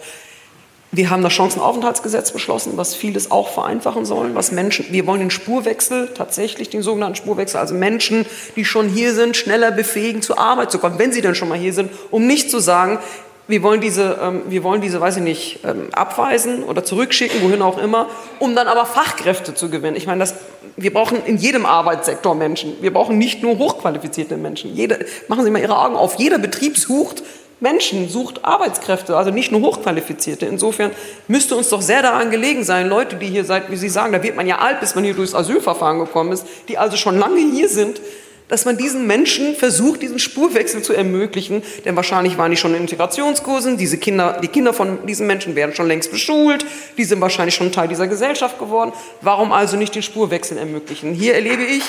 [0.96, 5.32] Wir haben das Chancenaufenthaltsgesetz beschlossen, was vieles auch vereinfachen soll, was Menschen, wir wollen den
[5.32, 10.70] Spurwechsel, tatsächlich den sogenannten Spurwechsel, also Menschen, die schon hier sind, schneller befähigen, zur Arbeit
[10.70, 13.00] zu kommen, wenn sie denn schon mal hier sind, um nicht zu sagen,
[13.48, 17.64] wir wollen diese, ähm, wir wollen diese, weiß ich nicht, ähm, abweisen oder zurückschicken, wohin
[17.64, 19.98] auch immer, um dann aber Fachkräfte zu gewinnen.
[19.98, 20.36] Ich meine, das,
[20.78, 22.76] wir brauchen in jedem Arbeitssektor Menschen.
[22.82, 24.76] Wir brauchen nicht nur hochqualifizierte Menschen.
[24.76, 26.20] Jede, machen Sie mal Ihre Augen auf.
[26.20, 27.24] Jeder Betrieb sucht
[27.64, 30.46] Menschen, sucht Arbeitskräfte, also nicht nur Hochqualifizierte.
[30.46, 30.92] Insofern
[31.30, 34.22] müsste uns doch sehr daran gelegen sein, Leute, die hier seit, wie Sie sagen, da
[34.22, 37.40] wird man ja alt, bis man hier durchs Asylverfahren gekommen ist, die also schon lange
[37.40, 38.02] hier sind,
[38.50, 42.82] dass man diesen Menschen versucht, diesen Spurwechsel zu ermöglichen, denn wahrscheinlich waren die schon in
[42.82, 46.66] Integrationskursen, diese Kinder, die Kinder von diesen Menschen werden schon längst beschult,
[46.98, 48.92] die sind wahrscheinlich schon Teil dieser Gesellschaft geworden.
[49.22, 51.14] Warum also nicht den Spurwechsel ermöglichen?
[51.14, 51.84] Hier erlebe ich,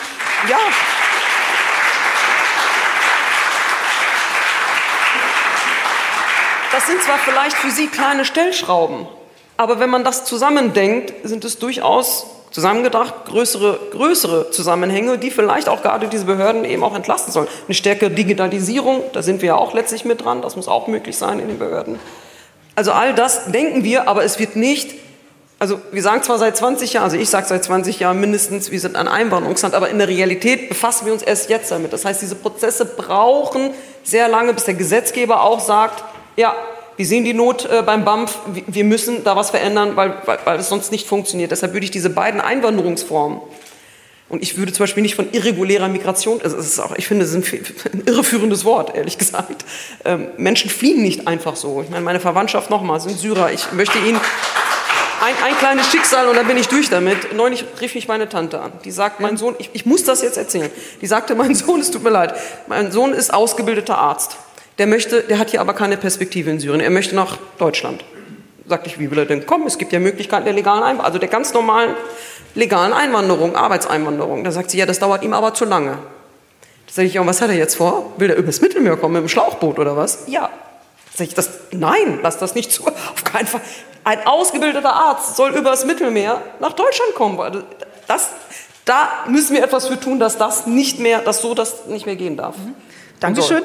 [0.48, 0.58] ja,
[6.84, 9.06] Das sind zwar vielleicht für Sie kleine Stellschrauben,
[9.56, 15.80] aber wenn man das zusammendenkt, sind es durchaus zusammengedacht, größere, größere Zusammenhänge, die vielleicht auch
[15.80, 17.48] gerade diese Behörden eben auch entlasten sollen.
[17.66, 21.16] Eine stärkere Digitalisierung, da sind wir ja auch letztlich mit dran, das muss auch möglich
[21.16, 21.98] sein in den Behörden.
[22.74, 24.92] Also all das denken wir, aber es wird nicht,
[25.58, 28.80] also wir sagen zwar seit 20 Jahren, also ich sage seit 20 Jahren mindestens, wir
[28.80, 31.94] sind ein Einwanderungsland, aber in der Realität befassen wir uns erst jetzt damit.
[31.94, 33.70] Das heißt, diese Prozesse brauchen
[34.02, 36.04] sehr lange, bis der Gesetzgeber auch sagt,
[36.36, 36.54] ja,
[36.96, 40.58] wir sehen die Not äh, beim BAMF, wir müssen da was verändern, weil, weil, weil
[40.58, 41.50] es sonst nicht funktioniert.
[41.50, 43.40] Deshalb würde ich diese beiden Einwanderungsformen,
[44.30, 47.24] und ich würde zum Beispiel nicht von irregulärer Migration, also es ist auch, ich finde,
[47.24, 49.64] es ist ein, ein irreführendes Wort, ehrlich gesagt.
[50.04, 51.82] Ähm, Menschen fliehen nicht einfach so.
[51.82, 53.52] Ich meine, meine Verwandtschaft nochmal sind Syrer.
[53.52, 54.18] Ich möchte ihnen
[55.22, 57.34] ein, ein kleines Schicksal und dann bin ich durch damit.
[57.34, 58.72] Neulich rief mich meine Tante an.
[58.84, 60.70] Die sagt, mein Sohn, ich, ich muss das jetzt erzählen.
[61.02, 62.34] Die sagte, mein Sohn, es tut mir leid,
[62.66, 64.38] mein Sohn ist ausgebildeter Arzt.
[64.78, 66.80] Der möchte, der hat hier aber keine Perspektive in Syrien.
[66.80, 68.04] Er möchte nach Deutschland.
[68.66, 69.66] Sagte ich, wie will er denn kommen?
[69.66, 71.94] Es gibt ja Möglichkeiten der legalen Einwanderung, also der ganz normalen
[72.54, 74.44] legalen Einwanderung, Arbeitseinwanderung.
[74.44, 75.98] Da sagt sie, ja, das dauert ihm aber zu lange.
[76.86, 78.12] Da sage ich, ja, und was hat er jetzt vor?
[78.16, 80.24] Will er übers Mittelmeer kommen mit dem Schlauchboot oder was?
[80.26, 80.50] Ja.
[81.14, 82.86] Sag ich, das, nein, lass das nicht zu.
[82.86, 83.60] Auf keinen Fall.
[84.04, 87.40] Ein ausgebildeter Arzt soll übers Mittelmeer nach Deutschland kommen.
[87.40, 87.62] Also
[88.06, 88.30] das,
[88.84, 92.16] da müssen wir etwas für tun, dass das nicht mehr, dass so das nicht mehr
[92.16, 92.56] gehen darf.
[92.56, 92.74] Mhm.
[93.20, 93.62] Dankeschön.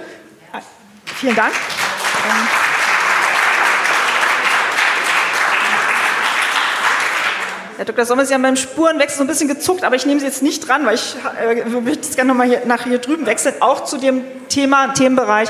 [1.16, 1.54] Vielen Dank.
[7.78, 8.06] Herr Dr.
[8.06, 10.68] Sommer, Sie haben beim Spurenwechsel so ein bisschen gezuckt, aber ich nehme Sie jetzt nicht
[10.68, 13.98] dran, weil ich äh, möchte es gerne nochmal hier, nach hier drüben wechseln, auch zu
[13.98, 15.50] dem Thema, Themenbereich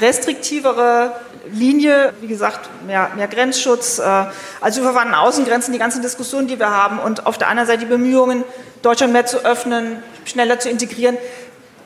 [0.00, 1.12] restriktivere
[1.52, 4.24] Linie, wie gesagt, mehr, mehr Grenzschutz, äh,
[4.60, 7.80] also über verwandten Außengrenzen, die ganzen Diskussionen, die wir haben und auf der anderen Seite
[7.80, 8.44] die Bemühungen,
[8.82, 11.16] Deutschland mehr zu öffnen, schneller zu integrieren.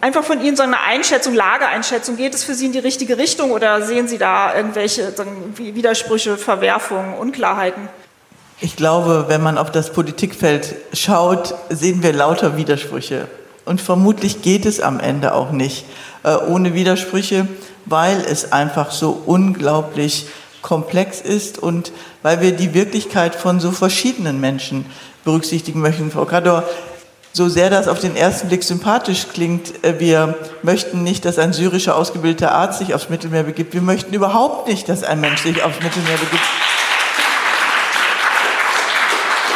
[0.06, 3.50] Einfach von Ihnen so eine Einschätzung, Lageeinschätzung, geht es für Sie in die richtige Richtung
[3.50, 5.12] oder sehen Sie da irgendwelche
[5.56, 7.88] Widersprüche, Verwerfungen, Unklarheiten?
[8.60, 13.26] Ich glaube, wenn man auf das Politikfeld schaut, sehen wir lauter Widersprüche.
[13.64, 15.86] Und vermutlich geht es am Ende auch nicht
[16.22, 17.48] äh, ohne Widersprüche,
[17.84, 20.28] weil es einfach so unglaublich
[20.62, 21.90] komplex ist und
[22.22, 24.86] weil wir die Wirklichkeit von so verschiedenen Menschen
[25.24, 26.12] berücksichtigen möchten.
[26.12, 26.62] Frau Kador,
[27.36, 31.52] so sehr das auf den ersten Blick sympathisch klingt, äh, wir möchten nicht, dass ein
[31.52, 33.74] syrischer ausgebildeter Arzt sich aufs Mittelmeer begibt.
[33.74, 36.42] Wir möchten überhaupt nicht, dass ein Mensch sich aufs Mittelmeer begibt.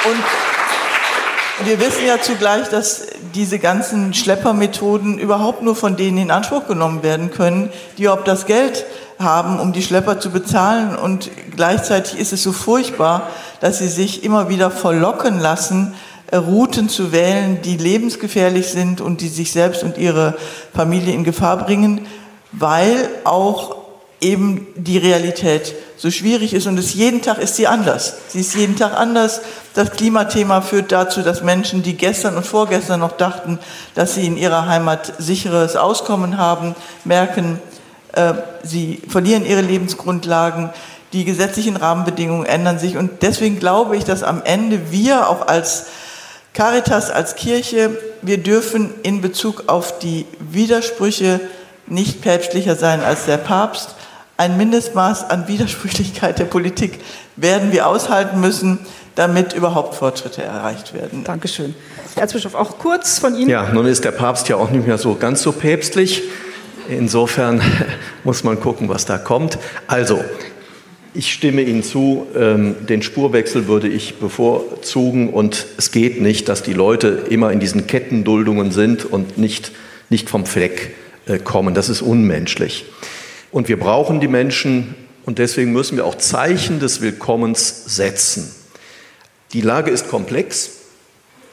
[0.04, 6.66] Und wir wissen ja zugleich, dass diese ganzen Schleppermethoden überhaupt nur von denen in Anspruch
[6.66, 8.84] genommen werden können, die überhaupt das Geld
[9.18, 10.96] haben, um die Schlepper zu bezahlen.
[10.96, 13.28] Und gleichzeitig ist es so furchtbar,
[13.60, 15.94] dass sie sich immer wieder verlocken lassen,
[16.32, 20.36] Routen zu wählen, die lebensgefährlich sind und die sich selbst und ihre
[20.74, 22.06] Familie in Gefahr bringen,
[22.52, 23.76] weil auch
[24.20, 28.16] eben die Realität so schwierig ist und es jeden Tag ist sie anders.
[28.28, 29.40] Sie ist jeden Tag anders.
[29.74, 33.58] Das Klimathema führt dazu, dass Menschen, die gestern und vorgestern noch dachten,
[33.94, 37.60] dass sie in ihrer Heimat sicheres Auskommen haben, merken,
[38.12, 40.70] äh, sie verlieren ihre Lebensgrundlagen.
[41.12, 45.86] Die gesetzlichen Rahmenbedingungen ändern sich und deswegen glaube ich, dass am Ende wir auch als
[46.52, 51.40] Caritas als Kirche, wir dürfen in Bezug auf die Widersprüche
[51.86, 53.94] nicht päpstlicher sein als der Papst.
[54.36, 57.00] Ein Mindestmaß an Widersprüchlichkeit der Politik
[57.36, 58.78] werden wir aushalten müssen,
[59.14, 61.24] damit überhaupt Fortschritte erreicht werden.
[61.24, 61.74] Dankeschön.
[62.14, 63.50] Herr Erzbischof, auch kurz von Ihnen.
[63.50, 66.22] Ja, nun ist der Papst ja auch nicht mehr so ganz so päpstlich.
[66.88, 67.60] Insofern
[68.24, 69.58] muss man gucken, was da kommt.
[69.86, 70.24] Also,
[71.14, 76.62] ich stimme Ihnen zu, ähm, den Spurwechsel würde ich bevorzugen und es geht nicht, dass
[76.62, 79.72] die Leute immer in diesen Kettenduldungen sind und nicht,
[80.08, 80.94] nicht vom Fleck
[81.26, 81.74] äh, kommen.
[81.74, 82.84] Das ist unmenschlich.
[83.50, 84.94] Und wir brauchen die Menschen
[85.24, 88.54] und deswegen müssen wir auch Zeichen des Willkommens setzen.
[89.52, 90.70] Die Lage ist komplex,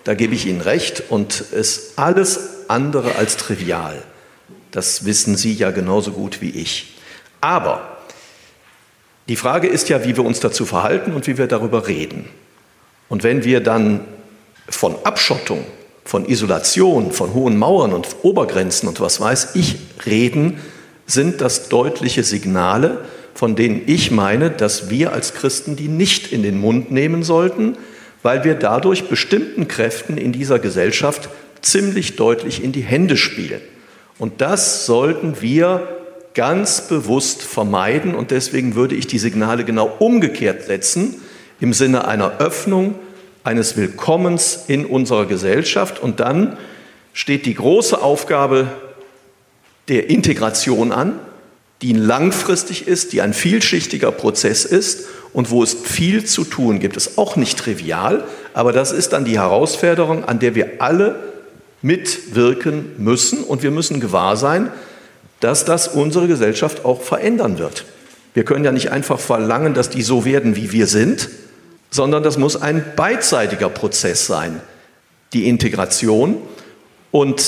[0.03, 4.03] da gebe ich Ihnen recht und ist alles andere als trivial.
[4.71, 6.97] Das wissen Sie ja genauso gut wie ich.
[7.41, 7.96] Aber
[9.29, 12.25] die Frage ist ja, wie wir uns dazu verhalten und wie wir darüber reden.
[13.09, 14.01] Und wenn wir dann
[14.69, 15.65] von Abschottung,
[16.05, 20.59] von Isolation, von hohen Mauern und Obergrenzen und was weiß ich reden,
[21.05, 26.43] sind das deutliche Signale, von denen ich meine, dass wir als Christen die nicht in
[26.43, 27.77] den Mund nehmen sollten,
[28.23, 31.29] weil wir dadurch bestimmten Kräften in dieser Gesellschaft
[31.61, 33.61] ziemlich deutlich in die Hände spielen.
[34.17, 35.87] Und das sollten wir
[36.37, 41.15] ganz bewusst vermeiden und deswegen würde ich die Signale genau umgekehrt setzen
[41.59, 42.93] im Sinne einer Öffnung,
[43.43, 46.55] eines Willkommens in unserer Gesellschaft und dann
[47.11, 48.67] steht die große Aufgabe
[49.87, 51.19] der Integration an,
[51.81, 56.97] die langfristig ist, die ein vielschichtiger Prozess ist und wo es viel zu tun gibt.
[56.97, 61.15] Ist auch nicht trivial, aber das ist dann die Herausforderung, an der wir alle
[61.81, 64.71] mitwirken müssen und wir müssen gewahr sein,
[65.39, 67.85] dass das unsere Gesellschaft auch verändern wird.
[68.33, 71.29] Wir können ja nicht einfach verlangen, dass die so werden, wie wir sind,
[71.89, 74.61] sondern das muss ein beidseitiger Prozess sein,
[75.33, 76.37] die Integration.
[77.11, 77.43] Und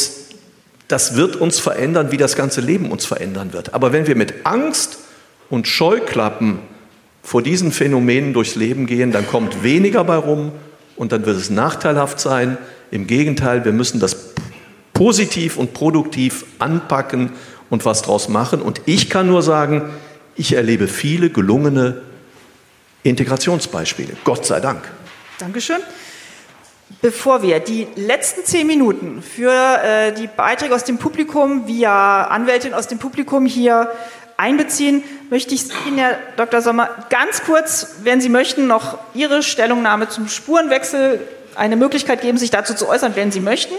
[0.88, 3.74] das wird uns verändern, wie das ganze Leben uns verändern wird.
[3.74, 4.98] Aber wenn wir mit Angst
[5.50, 6.60] und Scheuklappen
[7.22, 10.52] vor diesen Phänomenen durchs Leben gehen, dann kommt weniger bei rum
[10.96, 12.58] und dann wird es nachteilhaft sein.
[12.90, 14.34] Im Gegenteil, wir müssen das
[14.94, 17.32] positiv und produktiv anpacken
[17.70, 18.62] und was draus machen.
[18.62, 19.90] Und ich kann nur sagen,
[20.36, 22.02] ich erlebe viele gelungene
[23.04, 24.14] Integrationsbeispiele.
[24.24, 24.84] Gott sei Dank.
[25.38, 25.80] Dankeschön.
[27.02, 32.74] Bevor wir die letzten zehn Minuten für äh, die Beiträge aus dem Publikum via Anwältin
[32.74, 33.92] aus dem Publikum hier
[34.38, 36.62] einbeziehen, möchte ich Ihnen, Herr Dr.
[36.62, 41.20] Sommer, ganz kurz, wenn Sie möchten, noch Ihre Stellungnahme zum Spurenwechsel,
[41.56, 43.76] eine Möglichkeit geben, sich dazu zu äußern, wenn Sie möchten.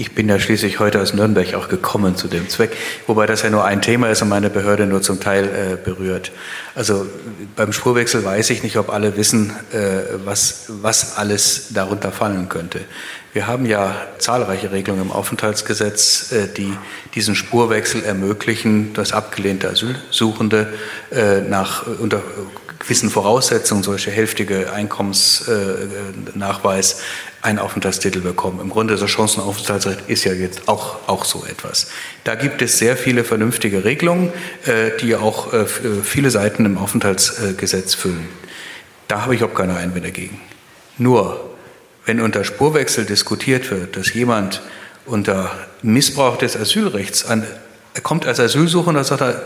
[0.00, 2.74] Ich bin ja schließlich heute aus Nürnberg auch gekommen zu dem Zweck,
[3.06, 6.32] wobei das ja nur ein Thema ist und meine Behörde nur zum Teil äh, berührt.
[6.74, 7.04] Also
[7.54, 12.80] beim Spurwechsel weiß ich nicht, ob alle wissen, äh, was, was alles darunter fallen könnte.
[13.34, 16.72] Wir haben ja zahlreiche Regelungen im Aufenthaltsgesetz, äh, die
[17.14, 20.72] diesen Spurwechsel ermöglichen, dass abgelehnte Asylsuchende
[21.12, 22.22] äh, nach unter
[22.80, 26.96] gewissen Voraussetzungen, solche hälftige Einkommensnachweis,
[27.42, 28.60] einen Aufenthaltstitel bekommen.
[28.60, 31.86] Im Grunde das Chancenaufenthaltsrecht ist ja jetzt auch, auch so etwas.
[32.24, 34.32] Da gibt es sehr viele vernünftige Regelungen,
[34.66, 38.28] äh, die auch äh, viele Seiten im Aufenthaltsgesetz füllen.
[39.08, 40.40] Da habe ich auch keine Einwände gegen.
[40.98, 41.54] Nur,
[42.06, 44.62] wenn unter Spurwechsel diskutiert wird, dass jemand
[45.06, 45.50] unter
[45.82, 47.46] Missbrauch des Asylrechts an,
[47.94, 49.42] er kommt als Asylsuchender, sagt er,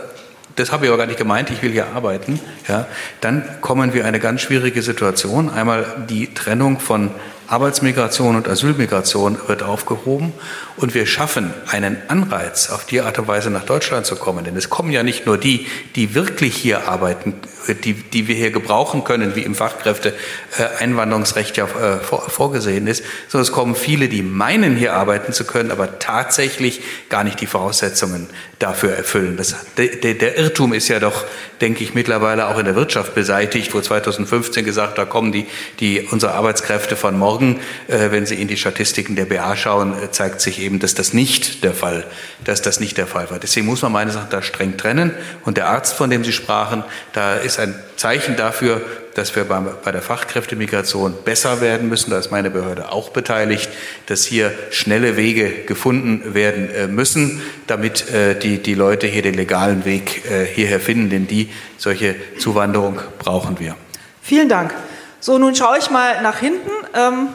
[0.55, 2.87] das habe ich aber gar nicht gemeint, ich will hier arbeiten, ja,
[3.21, 5.49] dann kommen wir in eine ganz schwierige Situation.
[5.49, 7.11] Einmal die Trennung von
[7.47, 10.33] Arbeitsmigration und Asylmigration wird aufgehoben
[10.77, 14.43] und wir schaffen einen Anreiz, auf die Art und Weise nach Deutschland zu kommen.
[14.43, 17.35] Denn es kommen ja nicht nur die, die wirklich hier arbeiten,
[17.83, 23.51] die, die wir hier gebrauchen können, wie im Fachkräfte-Einwanderungsrecht ja äh, vorgesehen ist, sondern es
[23.51, 28.27] kommen viele, die meinen, hier arbeiten zu können, aber tatsächlich gar nicht die Voraussetzungen
[28.59, 29.37] dafür erfüllen.
[29.37, 31.25] Das, der, der Irrtum ist ja doch,
[31.61, 35.45] denke ich, mittlerweile auch in der Wirtschaft beseitigt, wo 2015 gesagt, da kommen die,
[35.79, 37.59] die unsere Arbeitskräfte von morgen.
[37.87, 41.13] Äh, wenn Sie in die Statistiken der BA schauen, äh, zeigt sich eben, dass das
[41.13, 42.05] nicht der Fall,
[42.43, 43.39] dass das nicht der Fall war.
[43.39, 45.11] Deswegen muss man meines Erachtens da streng trennen.
[45.43, 48.81] Und der Arzt, von dem Sie sprachen, da ist ein Zeichen dafür,
[49.15, 52.11] dass wir bei der Fachkräftemigration besser werden müssen.
[52.11, 53.69] Da ist meine Behörde auch beteiligt,
[54.07, 59.35] dass hier schnelle Wege gefunden werden äh, müssen, damit äh, die, die Leute hier den
[59.35, 63.77] legalen Weg äh, hierher finden, denn die solche Zuwanderung brauchen wir.
[64.21, 64.73] Vielen Dank.
[65.21, 66.69] So, nun schaue ich mal nach hinten.
[66.93, 67.29] Ähm,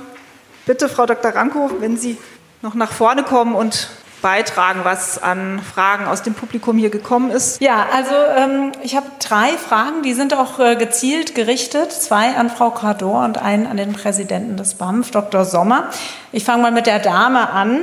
[0.66, 1.34] bitte, Frau Dr.
[1.34, 2.18] Ranko, wenn Sie
[2.62, 3.88] noch nach vorne kommen und
[4.22, 7.61] beitragen, was an Fragen aus dem Publikum hier gekommen ist?
[7.61, 11.90] Ja, also ähm, ich habe drei Fragen, die sind auch äh, gezielt gerichtet.
[11.92, 15.44] Zwei an Frau Cardor und einen an den Präsidenten des BAMF, Dr.
[15.44, 15.84] Sommer.
[16.32, 17.82] Ich fange mal mit der Dame an.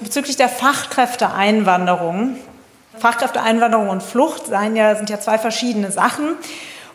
[0.00, 2.36] Bezüglich der Fachkräfteeinwanderung.
[2.98, 6.34] Fachkräfteeinwanderung und Flucht ja, sind ja zwei verschiedene Sachen.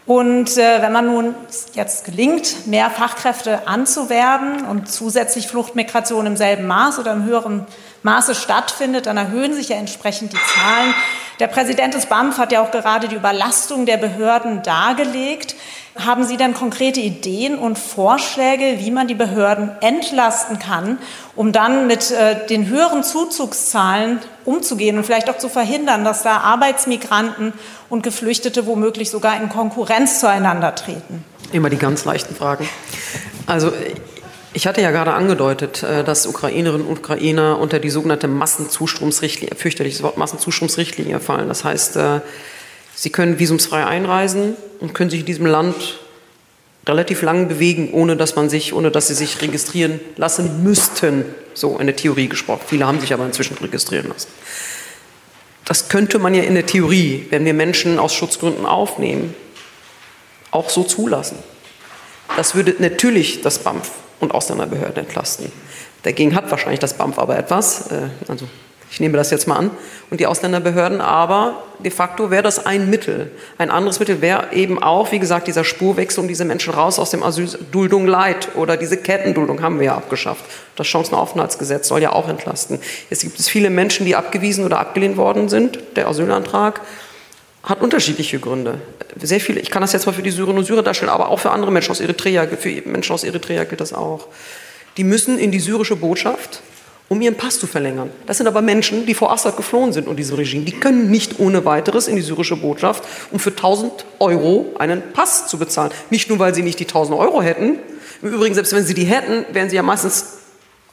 [0.06, 1.36] Und äh, wenn man nun
[1.74, 7.68] jetzt gelingt, mehr Fachkräfte anzuwerben und zusätzlich Fluchtmigration im selben Maß oder im höheren
[8.04, 10.94] Maße stattfindet, dann erhöhen sich ja entsprechend die Zahlen.
[11.40, 15.56] Der Präsident des BAMF hat ja auch gerade die Überlastung der Behörden dargelegt.
[15.98, 21.00] Haben Sie denn konkrete Ideen und Vorschläge, wie man die Behörden entlasten kann,
[21.36, 26.38] um dann mit äh, den höheren Zuzugszahlen umzugehen und vielleicht auch zu verhindern, dass da
[26.38, 27.54] Arbeitsmigranten
[27.90, 31.26] und Geflüchtete womöglich sogar in Konkurrenz zueinander treten?
[31.52, 32.70] Immer die ganz leichten Fragen.
[33.46, 33.74] Also
[34.54, 40.04] ich hatte ja gerade angedeutet, äh, dass Ukrainerinnen und Ukrainer unter die sogenannte Massenzustromsrichtlinie, fürchterliches
[40.04, 41.48] Wort, Massenzustromsrichtlinie fallen.
[41.48, 42.22] Das heißt, äh,
[43.02, 45.98] sie können visumsfrei einreisen und können sich in diesem Land
[46.86, 51.26] relativ lang bewegen, ohne dass man sich, ohne dass sie sich registrieren lassen müssten.
[51.56, 52.62] So in der Theorie gesprochen.
[52.68, 54.28] Viele haben sich aber inzwischen registrieren lassen.
[55.66, 59.34] Das könnte man ja in der Theorie, wenn wir Menschen aus Schutzgründen aufnehmen,
[60.52, 61.40] auch so zulassen.
[62.38, 63.90] Das würde natürlich das BAMF
[64.20, 65.52] und Ausländerbehörden entlasten.
[66.04, 68.48] Dagegen hat wahrscheinlich das BAMF aber etwas, äh, also
[68.92, 69.72] ich nehme das jetzt mal an,
[70.10, 73.32] und die Ausländerbehörden, aber de facto wäre das ein Mittel.
[73.58, 77.10] Ein anderes Mittel wäre eben auch, wie gesagt, dieser Spurwechsel, um diese Menschen raus aus
[77.10, 80.44] dem Asylduldung Leid oder diese Kettenduldung haben wir ja abgeschafft.
[80.76, 82.80] Das Chancenaufenthaltsgesetz soll ja auch entlasten.
[83.10, 86.82] Jetzt gibt es viele Menschen, die abgewiesen oder abgelehnt worden sind, der Asylantrag,
[87.64, 88.82] hat unterschiedliche Gründe.
[89.22, 91.40] Sehr viele, ich kann das jetzt mal für die Syrerinnen und Syrer darstellen, aber auch
[91.40, 94.28] für andere Menschen aus Eritrea, für Menschen aus Eritrea gilt das auch.
[94.98, 96.62] Die müssen in die syrische Botschaft,
[97.12, 98.10] um ihren Pass zu verlängern.
[98.26, 100.64] Das sind aber Menschen, die vor Assad geflohen sind und diesem Regime.
[100.64, 105.46] Die können nicht ohne weiteres in die syrische Botschaft, um für 1000 Euro einen Pass
[105.48, 105.92] zu bezahlen.
[106.10, 107.80] Nicht nur, weil sie nicht die 1000 Euro hätten.
[108.22, 110.38] Im Übrigen, selbst wenn sie die hätten, wären sie ja meistens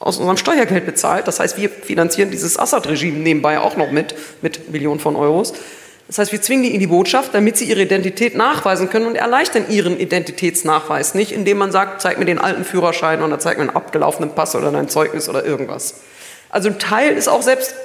[0.01, 1.25] aus unserem Steuergeld bezahlt.
[1.25, 5.53] Das heißt, wir finanzieren dieses Assad-Regime nebenbei auch noch mit, mit Millionen von Euros.
[6.09, 9.15] Das heißt, wir zwingen die in die Botschaft, damit sie ihre Identität nachweisen können und
[9.15, 13.65] erleichtern ihren Identitätsnachweis nicht, indem man sagt, zeig mir den alten Führerschein oder zeig mir
[13.65, 16.01] einen abgelaufenen Pass oder dein Zeugnis oder irgendwas.
[16.49, 17.75] Also ein Teil ist auch selbst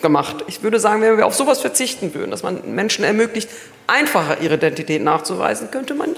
[0.00, 0.44] gemacht.
[0.48, 3.48] Ich würde sagen, wenn wir auf sowas verzichten würden, dass man Menschen ermöglicht,
[3.86, 6.14] einfacher ihre Identität nachzuweisen, könnte man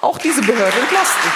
[0.00, 1.30] auch diese Behörde entlasten.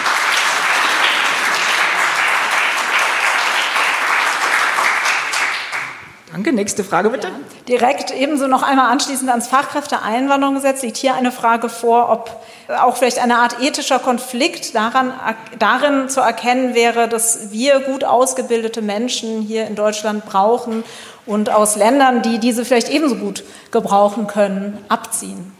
[6.32, 6.52] Danke.
[6.52, 7.28] Nächste Frage bitte.
[7.28, 7.34] Ja.
[7.68, 12.42] Direkt ebenso noch einmal anschließend ans Fachkräfteeinwanderungsgesetz liegt hier eine Frage vor, ob
[12.80, 15.12] auch vielleicht eine Art ethischer Konflikt daran,
[15.58, 20.84] darin zu erkennen wäre, dass wir gut ausgebildete Menschen hier in Deutschland brauchen
[21.26, 25.52] und aus Ländern, die diese vielleicht ebenso gut gebrauchen können, abziehen.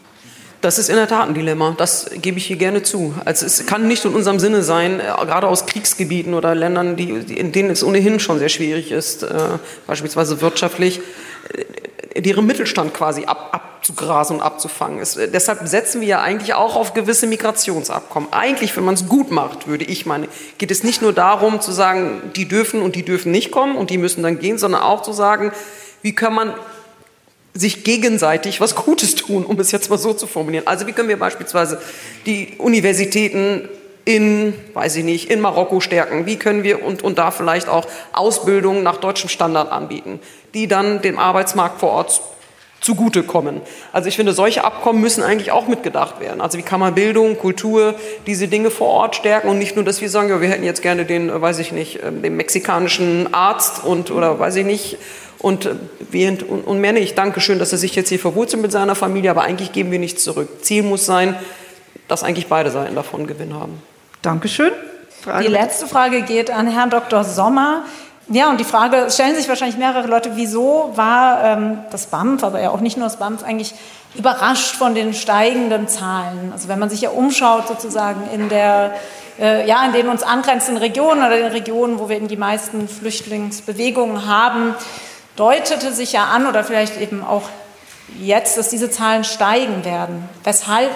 [0.63, 1.75] Das ist in der Tat ein Dilemma.
[1.77, 3.13] Das gebe ich hier gerne zu.
[3.25, 7.09] Also es kann nicht in unserem Sinne sein, äh, gerade aus Kriegsgebieten oder Ländern, die,
[7.09, 9.27] in denen es ohnehin schon sehr schwierig ist, äh,
[9.87, 11.01] beispielsweise wirtschaftlich,
[12.15, 14.99] äh, deren Mittelstand quasi ab, abzugrasen und abzufangen.
[14.99, 18.31] Es, äh, deshalb setzen wir ja eigentlich auch auf gewisse Migrationsabkommen.
[18.31, 21.73] Eigentlich, wenn man es gut macht, würde ich meinen, geht es nicht nur darum zu
[21.73, 25.01] sagen, die dürfen und die dürfen nicht kommen und die müssen dann gehen, sondern auch
[25.01, 25.51] zu sagen,
[26.03, 26.53] wie kann man
[27.53, 30.67] sich gegenseitig was Gutes tun, um es jetzt mal so zu formulieren.
[30.67, 31.79] Also wie können wir beispielsweise
[32.25, 33.69] die Universitäten
[34.05, 36.25] in, weiß ich nicht, in Marokko stärken?
[36.25, 40.19] Wie können wir und, und da vielleicht auch Ausbildung nach deutschem Standard anbieten,
[40.53, 42.21] die dann dem Arbeitsmarkt vor Ort
[42.83, 43.61] zugutekommen.
[43.93, 46.41] Also ich finde, solche Abkommen müssen eigentlich auch mitgedacht werden.
[46.41, 47.95] Also wie kann man Bildung, Kultur,
[48.27, 50.81] diese Dinge vor Ort stärken und nicht nur, dass wir sagen, ja, wir hätten jetzt
[50.81, 54.97] gerne den, äh, weiß ich nicht, ähm, den mexikanischen Arzt und oder weiß ich nicht,
[55.43, 57.17] und, und, und mehr nicht.
[57.17, 60.23] Dankeschön, dass er sich jetzt hier verwurzelt mit seiner Familie, aber eigentlich geben wir nichts
[60.23, 60.47] zurück.
[60.61, 61.35] Ziel muss sein,
[62.07, 63.81] dass eigentlich beide Seiten davon Gewinn haben.
[64.21, 64.71] Dankeschön.
[65.21, 65.45] Frage.
[65.45, 67.25] Die letzte Frage geht an Herrn Dr.
[67.25, 67.83] Sommer.
[68.29, 72.61] Ja, und die Frage stellen sich wahrscheinlich mehrere Leute, wieso war ähm, das BAMF, aber
[72.61, 73.73] ja auch nicht nur das BAMF, eigentlich
[74.15, 76.51] überrascht von den steigenden Zahlen?
[76.53, 78.95] Also wenn man sich ja umschaut sozusagen in der
[79.39, 82.87] äh, ja, in den uns angrenzenden Regionen oder den Regionen, wo wir eben die meisten
[82.87, 84.75] Flüchtlingsbewegungen haben,
[85.35, 87.49] deutete sich ja an oder vielleicht eben auch
[88.19, 90.27] jetzt, dass diese Zahlen steigen werden.
[90.43, 90.91] Weshalb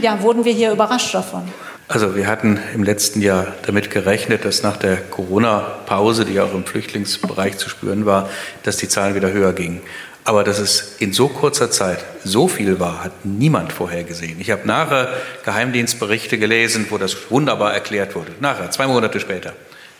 [0.00, 1.42] ja, wurden wir hier überrascht davon?
[1.88, 6.64] Also wir hatten im letzten Jahr damit gerechnet, dass nach der Corona-Pause, die auch im
[6.64, 8.28] Flüchtlingsbereich zu spüren war,
[8.64, 9.82] dass die Zahlen wieder höher gingen.
[10.24, 14.40] Aber dass es in so kurzer Zeit so viel war, hat niemand vorhergesehen.
[14.40, 15.10] Ich habe nachher
[15.44, 18.32] Geheimdienstberichte gelesen, wo das wunderbar erklärt wurde.
[18.40, 19.52] Nachher, zwei Monate später.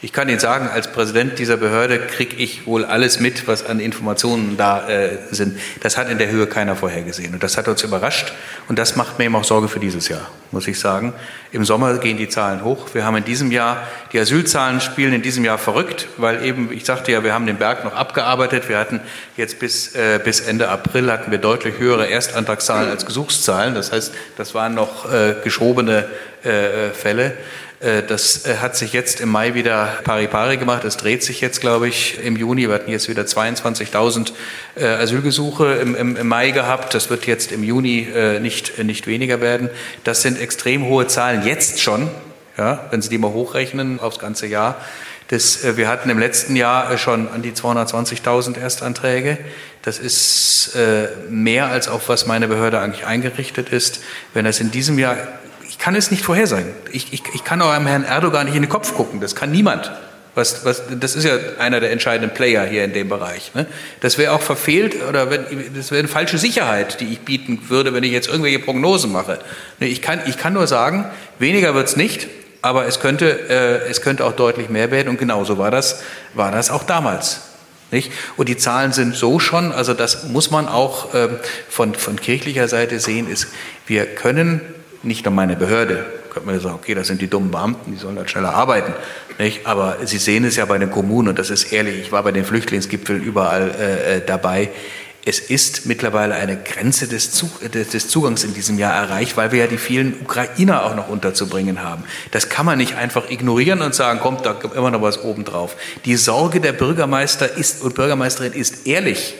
[0.03, 3.81] Ich kann Ihnen sagen, als Präsident dieser Behörde kriege ich wohl alles mit, was an
[3.81, 5.59] Informationen da äh, sind.
[5.81, 7.33] Das hat in der Höhe keiner vorhergesehen.
[7.33, 8.35] Und das hat uns überrascht.
[8.69, 11.15] Und das macht mir eben auch Sorge für dieses Jahr, muss ich sagen.
[11.51, 12.89] Im Sommer gehen die Zahlen hoch.
[12.93, 16.85] Wir haben in diesem Jahr, die Asylzahlen spielen in diesem Jahr verrückt, weil eben, ich
[16.85, 18.69] sagte ja, wir haben den Berg noch abgearbeitet.
[18.69, 19.01] Wir hatten
[19.39, 23.75] jetzt bis, äh, bis Ende April hatten wir deutlich höhere Erstantragszahlen als Gesuchszahlen.
[23.75, 26.07] Das heißt, das waren noch äh, geschobene
[26.43, 27.33] äh, Fälle.
[27.81, 30.85] Äh, das äh, hat sich jetzt im Mai wieder pari pari gemacht.
[30.85, 32.69] Es dreht sich jetzt, glaube ich, im Juni.
[32.69, 34.33] Wir hatten jetzt wieder 22.000
[34.77, 36.95] äh, Asylgesuche im, im, im, Mai gehabt.
[36.95, 38.09] Das wird jetzt im Juni
[38.41, 39.71] nicht, nicht weniger werden.
[40.05, 42.09] Das sind extrem hohe Zahlen jetzt schon,
[42.57, 44.77] ja, wenn Sie die mal hochrechnen aufs ganze Jahr.
[45.29, 49.39] Das, wir hatten im letzten Jahr schon an die 220.000 Erstanträge.
[49.83, 50.77] Das ist
[51.29, 54.01] mehr als auf was meine Behörde eigentlich eingerichtet ist.
[54.35, 55.17] Wenn das in diesem Jahr
[55.77, 56.73] ich kann es nicht vorhersagen.
[56.91, 59.21] Ich, ich, ich kann auch einem Herrn Erdogan nicht in den Kopf gucken.
[59.21, 59.93] Das kann niemand.
[60.35, 63.55] Was, was, das ist ja einer der entscheidenden Player hier in dem Bereich.
[63.55, 63.67] Ne?
[64.01, 67.93] Das wäre auch verfehlt oder wenn, das wäre eine falsche Sicherheit, die ich bieten würde,
[67.93, 69.39] wenn ich jetzt irgendwelche Prognosen mache.
[69.79, 71.05] Ne, ich, kann, ich kann nur sagen,
[71.39, 72.27] weniger wird es nicht,
[72.63, 76.03] aber es könnte, äh, es könnte auch deutlich mehr werden und genauso war das,
[76.35, 77.43] war das auch damals.
[77.91, 78.13] Nicht?
[78.37, 81.37] Und die Zahlen sind so schon, also das muss man auch ähm,
[81.69, 83.49] von, von kirchlicher Seite sehen, ist,
[83.87, 84.61] wir können
[85.07, 86.05] nicht nur meine Behörde.
[86.31, 88.93] Könnte man sagen, okay, das sind die dummen Beamten, die sollen halt schneller arbeiten.
[89.39, 89.67] Nicht?
[89.67, 92.33] Aber Sie sehen es ja bei den Kommunen, und das ist ehrlich, ich war bei
[92.33, 94.71] den Flüchtlingsgipfeln überall äh, äh dabei.
[95.29, 97.43] Es ist mittlerweile eine Grenze des,
[97.73, 101.83] des, Zugangs in diesem Jahr erreicht, weil wir ja die vielen Ukrainer auch noch unterzubringen
[101.83, 102.05] haben.
[102.31, 105.75] Das kann man nicht einfach ignorieren und sagen, kommt, da kommt immer noch was obendrauf.
[106.05, 109.35] Die Sorge der Bürgermeister ist und Bürgermeisterin ist ehrlich.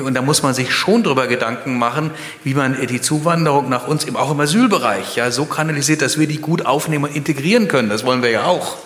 [0.00, 2.12] Und da muss man sich schon darüber Gedanken machen,
[2.44, 6.38] wie man die Zuwanderung nach uns auch im Asylbereich ja so kanalisiert, dass wir die
[6.38, 7.90] gut aufnehmen und integrieren können.
[7.90, 8.78] Das wollen wir ja auch.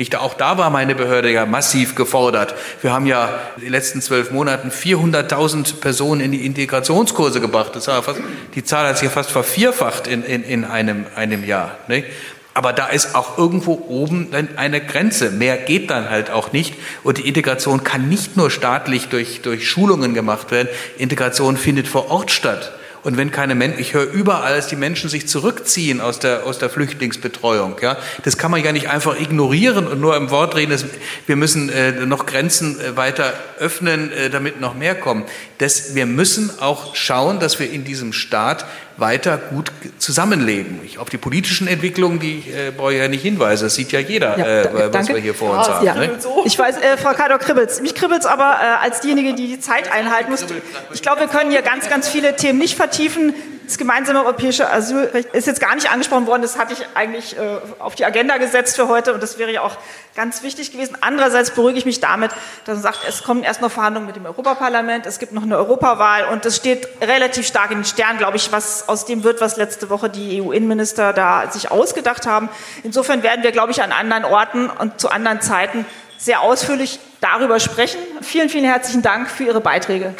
[0.00, 2.54] Nicht, auch da war meine Behörde ja massiv gefordert.
[2.80, 7.72] Wir haben ja in den letzten zwölf Monaten 400.000 Personen in die Integrationskurse gebracht.
[7.74, 8.18] Das war fast,
[8.54, 11.76] die Zahl hat sich ja fast vervierfacht in, in, in einem, einem Jahr.
[11.86, 12.06] Nicht?
[12.52, 15.30] Aber da ist auch irgendwo oben eine Grenze.
[15.30, 16.74] Mehr geht dann halt auch nicht.
[17.04, 20.68] Und die Integration kann nicht nur staatlich durch, durch Schulungen gemacht werden.
[20.98, 22.72] Integration findet vor Ort statt.
[23.02, 26.58] Und wenn keine Menschen, ich höre überall, dass die Menschen sich zurückziehen aus der, aus
[26.58, 27.76] der Flüchtlingsbetreuung.
[27.80, 30.84] Ja, das kann man ja nicht einfach ignorieren und nur im Wort reden, dass
[31.26, 35.24] wir müssen äh, noch Grenzen äh, weiter öffnen, äh, damit noch mehr kommen.
[35.58, 38.66] Das, wir müssen auch schauen, dass wir in diesem Staat
[39.00, 40.80] weiter gut zusammenleben.
[40.84, 44.00] Ich, auf die politischen Entwicklungen, die äh, brauche ich ja nicht hinweisen, das sieht ja
[44.00, 45.14] jeder, ja, äh, was danke.
[45.14, 45.86] wir hier vor uns ja, haben.
[45.86, 45.94] Ja.
[45.94, 46.18] Ne?
[46.44, 49.90] Ich weiß, äh, Frau Kador kribbelt Mich kribbelt aber äh, als diejenige, die die Zeit
[49.90, 50.44] einhalten muss.
[50.92, 53.34] Ich glaube, wir können hier ganz, ganz viele Themen nicht vertiefen.
[53.70, 56.42] Das gemeinsame europäische Asylrecht ist jetzt gar nicht angesprochen worden.
[56.42, 59.60] Das hatte ich eigentlich äh, auf die Agenda gesetzt für heute und das wäre ja
[59.60, 59.76] auch
[60.16, 60.98] ganz wichtig gewesen.
[61.02, 62.32] Andererseits beruhige ich mich damit,
[62.64, 65.56] dass man sagt, es kommen erst noch Verhandlungen mit dem Europaparlament, es gibt noch eine
[65.56, 69.40] Europawahl und es steht relativ stark in den Sternen, glaube ich, was aus dem wird,
[69.40, 72.48] was letzte Woche die EU-Innenminister da sich ausgedacht haben.
[72.82, 75.86] Insofern werden wir, glaube ich, an anderen Orten und zu anderen Zeiten
[76.18, 78.00] sehr ausführlich darüber sprechen.
[78.20, 80.16] Vielen, vielen herzlichen Dank für Ihre Beiträge.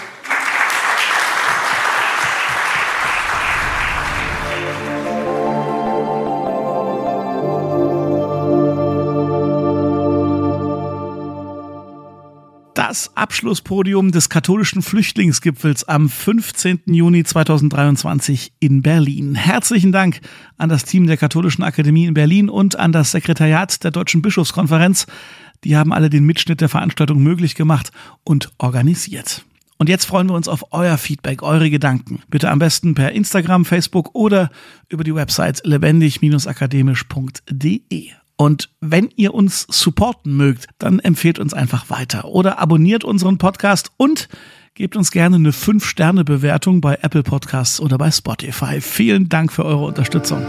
[13.20, 16.80] Abschlusspodium des katholischen Flüchtlingsgipfels am 15.
[16.86, 19.34] Juni 2023 in Berlin.
[19.34, 20.22] Herzlichen Dank
[20.56, 25.06] an das Team der Katholischen Akademie in Berlin und an das Sekretariat der Deutschen Bischofskonferenz.
[25.64, 27.92] Die haben alle den Mitschnitt der Veranstaltung möglich gemacht
[28.24, 29.44] und organisiert.
[29.76, 32.22] Und jetzt freuen wir uns auf euer Feedback, eure Gedanken.
[32.28, 34.48] Bitte am besten per Instagram, Facebook oder
[34.88, 38.12] über die Website lebendig-akademisch.de.
[38.40, 43.90] Und wenn ihr uns supporten mögt, dann empfehlt uns einfach weiter oder abonniert unseren Podcast
[43.98, 44.30] und
[44.72, 48.80] gebt uns gerne eine 5-Sterne-Bewertung bei Apple Podcasts oder bei Spotify.
[48.80, 50.42] Vielen Dank für eure Unterstützung.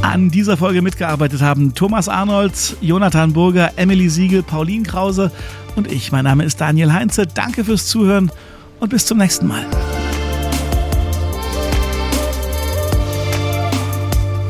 [0.00, 5.30] An dieser Folge mitgearbeitet haben Thomas Arnolds, Jonathan Burger, Emily Siegel, Pauline Krause
[5.74, 6.10] und ich.
[6.10, 7.26] Mein Name ist Daniel Heinze.
[7.26, 8.32] Danke fürs Zuhören
[8.80, 9.66] und bis zum nächsten Mal.